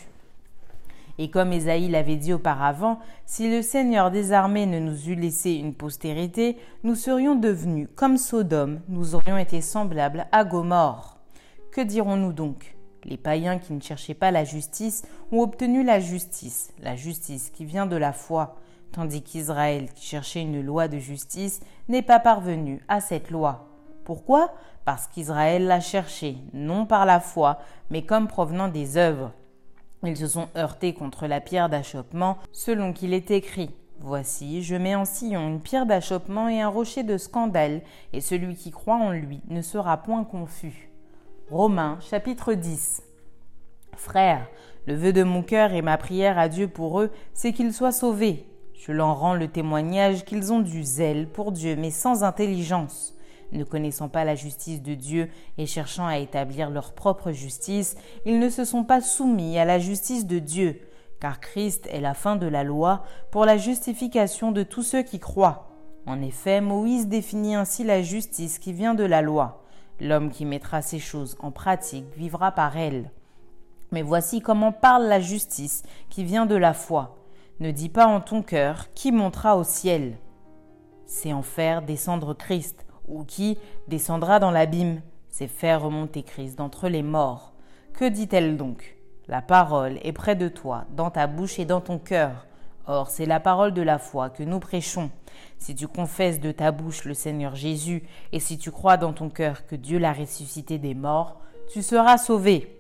Et 1.18 1.30
comme 1.30 1.52
Ésaïe 1.52 1.90
l'avait 1.90 2.16
dit 2.16 2.32
auparavant, 2.32 3.00
si 3.26 3.52
le 3.52 3.62
Seigneur 3.62 4.10
des 4.10 4.32
armées 4.32 4.66
ne 4.66 4.80
nous 4.80 5.10
eût 5.10 5.16
laissé 5.16 5.52
une 5.52 5.74
postérité, 5.74 6.58
nous 6.84 6.96
serions 6.96 7.36
devenus 7.36 7.90
comme 7.96 8.18
Sodome, 8.18 8.80
nous 8.88 9.16
aurions 9.16 9.38
été 9.38 9.60
semblables 9.60 10.28
à 10.32 10.46
Gomorre. 10.46 11.18
Que 11.72 11.82
dirons-nous 11.82 12.32
donc? 12.32 12.78
Les 13.04 13.18
païens 13.18 13.60
qui 13.60 13.74
ne 13.74 13.82
cherchaient 13.82 14.14
pas 14.14 14.32
la 14.32 14.46
justice 14.46 15.04
ont 15.32 15.42
obtenu 15.42 15.84
la 15.84 16.00
justice, 16.00 16.74
la 16.82 16.96
justice 16.96 17.50
qui 17.50 17.66
vient 17.66 17.86
de 17.86 17.98
la 17.98 18.14
foi, 18.14 18.56
tandis 18.94 19.22
qu'Israël, 19.22 19.90
qui 19.94 20.06
cherchait 20.06 20.42
une 20.42 20.66
loi 20.66 20.88
de 20.88 21.00
justice, 21.00 21.60
n'est 21.90 22.02
pas 22.02 22.20
parvenu 22.20 22.82
à 22.88 23.02
cette 23.02 23.30
loi. 23.30 23.69
Pourquoi? 24.10 24.52
Parce 24.86 25.06
qu'Israël 25.06 25.68
l'a 25.68 25.80
cherchée, 25.80 26.38
non 26.52 26.88
par 26.88 27.06
la 27.06 27.20
foi, 27.20 27.60
mais 27.92 28.02
comme 28.02 28.28
provenant 28.28 28.68
des 28.68 28.98
œuvres. 28.98 29.34
Ils 30.04 30.18
se 30.18 30.26
sont 30.26 30.48
heurtés 30.58 30.96
contre 30.96 31.28
la 31.28 31.40
pierre 31.40 31.70
d'achoppement, 31.70 32.40
selon 32.52 32.92
qu'il 32.92 33.14
est 33.14 33.30
écrit. 33.30 33.70
Voici, 34.00 34.64
je 34.64 34.76
mets 34.76 34.96
en 34.96 35.06
sillon 35.06 35.48
une 35.48 35.62
pierre 35.62 35.86
d'achoppement 35.86 36.50
et 36.50 36.60
un 36.60 36.70
rocher 36.70 37.04
de 37.04 37.20
scandale, 37.20 37.84
et 38.12 38.20
celui 38.20 38.56
qui 38.56 38.72
croit 38.72 38.96
en 38.96 39.12
lui 39.12 39.42
ne 39.48 39.62
sera 39.62 39.98
point 39.98 40.24
confus. 40.24 40.90
Romains 41.52 42.00
chapitre 42.02 42.56
10 42.56 43.04
Frères, 43.96 44.48
le 44.88 44.96
vœu 44.96 45.14
de 45.14 45.22
mon 45.22 45.44
cœur 45.44 45.72
et 45.74 45.84
ma 45.84 46.00
prière 46.00 46.40
à 46.40 46.50
Dieu 46.50 46.68
pour 46.68 47.00
eux, 47.00 47.12
c'est 47.36 47.54
qu'ils 47.54 47.76
soient 47.76 47.92
sauvés. 47.92 48.48
Je 48.74 48.92
leur 48.92 49.20
rends 49.20 49.36
le 49.36 49.50
témoignage 49.50 50.26
qu'ils 50.26 50.52
ont 50.52 50.62
du 50.62 50.84
zèle 50.84 51.30
pour 51.30 51.52
Dieu, 51.52 51.76
mais 51.76 51.92
sans 51.92 52.24
intelligence 52.24 53.14
ne 53.52 53.64
connaissant 53.64 54.10
pas 54.10 54.26
la 54.26 54.36
justice 54.36 54.82
de 54.82 54.94
Dieu 54.94 55.30
et 55.58 55.66
cherchant 55.66 56.06
à 56.06 56.18
établir 56.18 56.70
leur 56.70 56.94
propre 56.94 57.32
justice, 57.32 57.96
ils 58.26 58.40
ne 58.40 58.50
se 58.50 58.66
sont 58.66 58.84
pas 58.84 59.02
soumis 59.02 59.58
à 59.58 59.66
la 59.66 59.80
justice 59.80 60.26
de 60.28 60.40
Dieu, 60.40 60.82
car 61.20 61.40
Christ 61.40 61.88
est 61.92 62.02
la 62.02 62.14
fin 62.14 62.36
de 62.36 62.48
la 62.48 62.64
loi 62.64 63.04
pour 63.32 63.46
la 63.46 63.58
justification 63.58 64.52
de 64.52 64.64
tous 64.64 64.84
ceux 64.84 65.02
qui 65.02 65.20
croient. 65.20 65.70
En 66.06 66.22
effet, 66.22 66.62
Moïse 66.62 67.08
définit 67.08 67.56
ainsi 67.56 67.84
la 67.84 68.02
justice 68.02 68.60
qui 68.60 68.74
vient 68.74 68.96
de 68.96 69.04
la 69.04 69.22
loi. 69.22 69.64
L'homme 70.00 70.32
qui 70.32 70.46
mettra 70.46 70.82
ces 70.82 71.00
choses 71.00 71.36
en 71.40 71.52
pratique 71.52 72.06
vivra 72.16 72.52
par 72.52 72.78
elles. 72.78 73.12
Mais 73.92 74.02
voici 74.02 74.40
comment 74.40 74.72
parle 74.72 75.06
la 75.06 75.20
justice 75.20 75.84
qui 76.10 76.24
vient 76.24 76.46
de 76.46 76.56
la 76.56 76.74
foi. 76.74 77.18
Ne 77.60 77.72
dis 77.72 77.90
pas 77.90 78.06
en 78.06 78.22
ton 78.22 78.42
cœur 78.42 78.94
qui 78.94 79.12
montera 79.12 79.58
au 79.58 79.64
ciel? 79.64 80.18
C'est 81.06 81.34
en 81.34 81.42
faire 81.42 81.82
descendre 81.82 82.34
Christ 82.34 82.86
ou 83.10 83.24
qui 83.24 83.58
descendra 83.88 84.40
dans 84.40 84.52
l'abîme, 84.52 85.02
c'est 85.30 85.48
faire 85.48 85.82
remonter 85.82 86.24
Christ 86.24 86.58
d'entre 86.58 86.88
les 86.88 87.04
morts. 87.04 87.54
Que 87.94 88.06
dit-elle 88.06 88.58
donc? 88.58 88.96
La 89.28 89.42
parole 89.42 90.00
est 90.04 90.12
près 90.12 90.36
de 90.36 90.48
toi, 90.48 90.86
dans 90.96 91.12
ta 91.12 91.28
bouche 91.28 91.60
et 91.60 91.66
dans 91.66 91.82
ton 91.82 92.00
cœur. 92.00 92.48
Or, 92.88 93.10
c'est 93.10 93.28
la 93.28 93.40
parole 93.40 93.74
de 93.74 93.84
la 93.84 94.00
foi 94.00 94.32
que 94.32 94.42
nous 94.42 94.60
prêchons. 94.60 95.12
Si 95.60 95.76
tu 95.76 95.88
confesses 95.88 96.40
de 96.40 96.52
ta 96.52 96.72
bouche 96.72 97.06
le 97.06 97.14
Seigneur 97.14 97.56
Jésus, 97.56 98.04
et 98.32 98.40
si 98.40 98.58
tu 98.58 98.72
crois 98.72 98.98
dans 98.98 99.14
ton 99.14 99.30
cœur 99.30 99.68
que 99.68 99.76
Dieu 99.76 100.00
l'a 100.00 100.14
ressuscité 100.14 100.80
des 100.80 100.96
morts, 100.96 101.40
tu 101.72 101.84
seras 101.84 102.18
sauvé. 102.18 102.76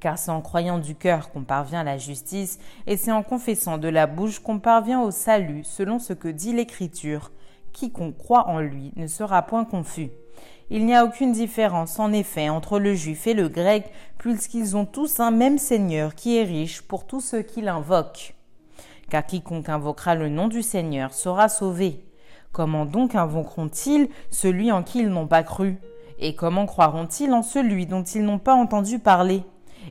Car 0.00 0.16
c'est 0.16 0.30
en 0.30 0.40
croyant 0.40 0.78
du 0.78 0.94
cœur 0.94 1.30
qu'on 1.30 1.44
parvient 1.44 1.80
à 1.80 1.84
la 1.84 1.98
justice, 1.98 2.58
et 2.86 2.96
c'est 2.96 3.12
en 3.12 3.22
confessant 3.22 3.76
de 3.76 3.88
la 3.88 4.06
bouche 4.06 4.38
qu'on 4.38 4.58
parvient 4.60 5.02
au 5.02 5.10
salut, 5.10 5.62
selon 5.62 5.98
ce 5.98 6.14
que 6.14 6.28
dit 6.28 6.54
l'Écriture 6.54 7.30
quiconque 7.74 8.16
croit 8.16 8.48
en 8.48 8.60
lui 8.60 8.92
ne 8.96 9.06
sera 9.06 9.42
point 9.42 9.66
confus. 9.66 10.10
Il 10.70 10.86
n'y 10.86 10.94
a 10.94 11.04
aucune 11.04 11.32
différence, 11.32 11.98
en 11.98 12.10
effet, 12.12 12.48
entre 12.48 12.78
le 12.78 12.94
juif 12.94 13.26
et 13.26 13.34
le 13.34 13.48
grec, 13.48 13.92
puisqu'ils 14.16 14.78
ont 14.78 14.86
tous 14.86 15.20
un 15.20 15.30
même 15.30 15.58
Seigneur 15.58 16.14
qui 16.14 16.38
est 16.38 16.44
riche 16.44 16.80
pour 16.80 17.06
tous 17.06 17.20
ceux 17.20 17.42
qui 17.42 17.60
l'invoquent. 17.60 18.34
Car 19.10 19.26
quiconque 19.26 19.68
invoquera 19.68 20.14
le 20.14 20.30
nom 20.30 20.48
du 20.48 20.62
Seigneur 20.62 21.12
sera 21.12 21.50
sauvé. 21.50 22.02
Comment 22.52 22.86
donc 22.86 23.14
invoqueront-ils 23.14 24.08
celui 24.30 24.72
en 24.72 24.82
qui 24.82 25.00
ils 25.00 25.10
n'ont 25.10 25.26
pas 25.26 25.42
cru? 25.42 25.76
Et 26.18 26.34
comment 26.34 26.64
croiront-ils 26.64 27.32
en 27.32 27.42
celui 27.42 27.86
dont 27.86 28.04
ils 28.04 28.24
n'ont 28.24 28.38
pas 28.38 28.54
entendu 28.54 28.98
parler? 28.98 29.42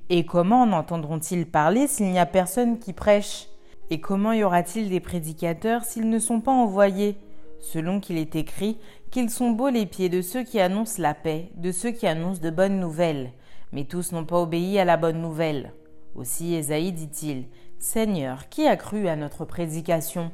Et 0.09 0.25
comment 0.25 0.63
en 0.63 0.71
entendront-ils 0.71 1.45
parler 1.45 1.85
s'il 1.87 2.09
n'y 2.09 2.19
a 2.19 2.25
personne 2.25 2.79
qui 2.79 2.93
prêche? 2.93 3.47
Et 3.91 3.99
comment 3.99 4.33
y 4.33 4.43
aura-t-il 4.43 4.89
des 4.89 4.99
prédicateurs 4.99 5.83
s'ils 5.83 6.09
ne 6.09 6.19
sont 6.19 6.39
pas 6.41 6.51
envoyés? 6.51 7.17
Selon 7.63 8.01
qu'il 8.01 8.17
est 8.17 8.35
écrit 8.35 8.77
qu'ils 9.09 9.29
sont 9.29 9.51
beaux 9.51 9.69
les 9.69 9.85
pieds 9.85 10.09
de 10.09 10.21
ceux 10.21 10.43
qui 10.43 10.59
annoncent 10.59 11.01
la 11.01 11.13
paix, 11.13 11.49
de 11.55 11.71
ceux 11.71 11.91
qui 11.91 12.05
annoncent 12.05 12.41
de 12.41 12.49
bonnes 12.49 12.77
nouvelles. 12.77 13.31
Mais 13.71 13.85
tous 13.85 14.11
n'ont 14.11 14.25
pas 14.25 14.41
obéi 14.41 14.77
à 14.79 14.85
la 14.85 14.97
bonne 14.97 15.21
nouvelle. 15.21 15.73
Aussi 16.13 16.55
Ésaïe 16.55 16.91
dit-il 16.91 17.45
Seigneur, 17.79 18.49
qui 18.49 18.67
a 18.67 18.75
cru 18.75 19.07
à 19.07 19.15
notre 19.15 19.45
prédication? 19.45 20.31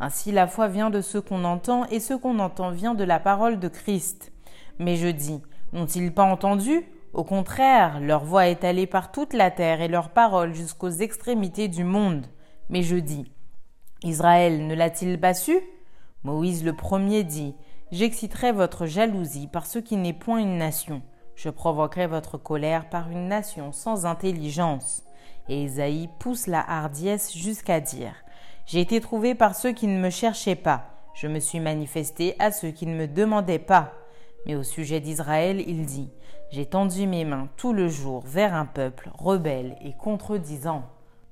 Ainsi 0.00 0.32
la 0.32 0.48
foi 0.48 0.66
vient 0.66 0.90
de 0.90 1.00
ce 1.00 1.16
qu'on 1.16 1.44
entend, 1.44 1.86
et 1.86 2.00
ce 2.00 2.12
qu'on 2.12 2.40
entend 2.40 2.72
vient 2.72 2.94
de 2.94 3.04
la 3.04 3.20
parole 3.20 3.60
de 3.60 3.68
Christ. 3.68 4.32
Mais 4.80 4.96
je 4.96 5.08
dis 5.08 5.40
N'ont-ils 5.72 6.12
pas 6.12 6.24
entendu? 6.24 6.84
Au 7.12 7.22
contraire, 7.22 8.00
leur 8.00 8.24
voix 8.24 8.48
est 8.48 8.64
allée 8.64 8.88
par 8.88 9.12
toute 9.12 9.32
la 9.32 9.52
terre 9.52 9.80
et 9.80 9.88
leur 9.88 10.10
parole 10.10 10.54
jusqu'aux 10.54 10.90
extrémités 10.90 11.68
du 11.68 11.84
monde. 11.84 12.26
Mais 12.68 12.82
je 12.82 12.96
dis 12.96 13.30
Israël 14.02 14.66
ne 14.66 14.74
l'a-t-il 14.74 15.20
pas 15.20 15.34
su? 15.34 15.56
Moïse 16.24 16.64
le 16.64 16.72
premier 16.72 17.22
dit 17.22 17.54
J'exciterai 17.92 18.50
votre 18.52 18.86
jalousie 18.86 19.46
par 19.46 19.66
ce 19.66 19.78
qui 19.78 19.98
n'est 19.98 20.14
point 20.14 20.38
une 20.38 20.56
nation. 20.56 21.02
Je 21.36 21.50
provoquerai 21.50 22.06
votre 22.06 22.38
colère 22.38 22.88
par 22.88 23.10
une 23.10 23.28
nation 23.28 23.72
sans 23.72 24.06
intelligence. 24.06 25.04
Et 25.50 25.64
Isaïe 25.64 26.08
pousse 26.18 26.46
la 26.46 26.64
hardiesse 26.66 27.36
jusqu'à 27.36 27.80
dire 27.80 28.14
J'ai 28.64 28.80
été 28.80 29.02
trouvé 29.02 29.34
par 29.34 29.54
ceux 29.54 29.72
qui 29.72 29.86
ne 29.86 30.00
me 30.00 30.08
cherchaient 30.08 30.54
pas. 30.54 30.86
Je 31.12 31.28
me 31.28 31.40
suis 31.40 31.60
manifesté 31.60 32.36
à 32.38 32.50
ceux 32.50 32.70
qui 32.70 32.86
ne 32.86 32.96
me 32.96 33.06
demandaient 33.06 33.58
pas. 33.58 33.92
Mais 34.46 34.54
au 34.54 34.62
sujet 34.62 35.00
d'Israël, 35.00 35.62
il 35.66 35.84
dit 35.84 36.10
J'ai 36.50 36.64
tendu 36.64 37.06
mes 37.06 37.26
mains 37.26 37.48
tout 37.58 37.74
le 37.74 37.88
jour 37.88 38.22
vers 38.24 38.54
un 38.54 38.64
peuple 38.66 39.10
rebelle 39.14 39.76
et 39.82 39.92
contredisant. 39.92 40.84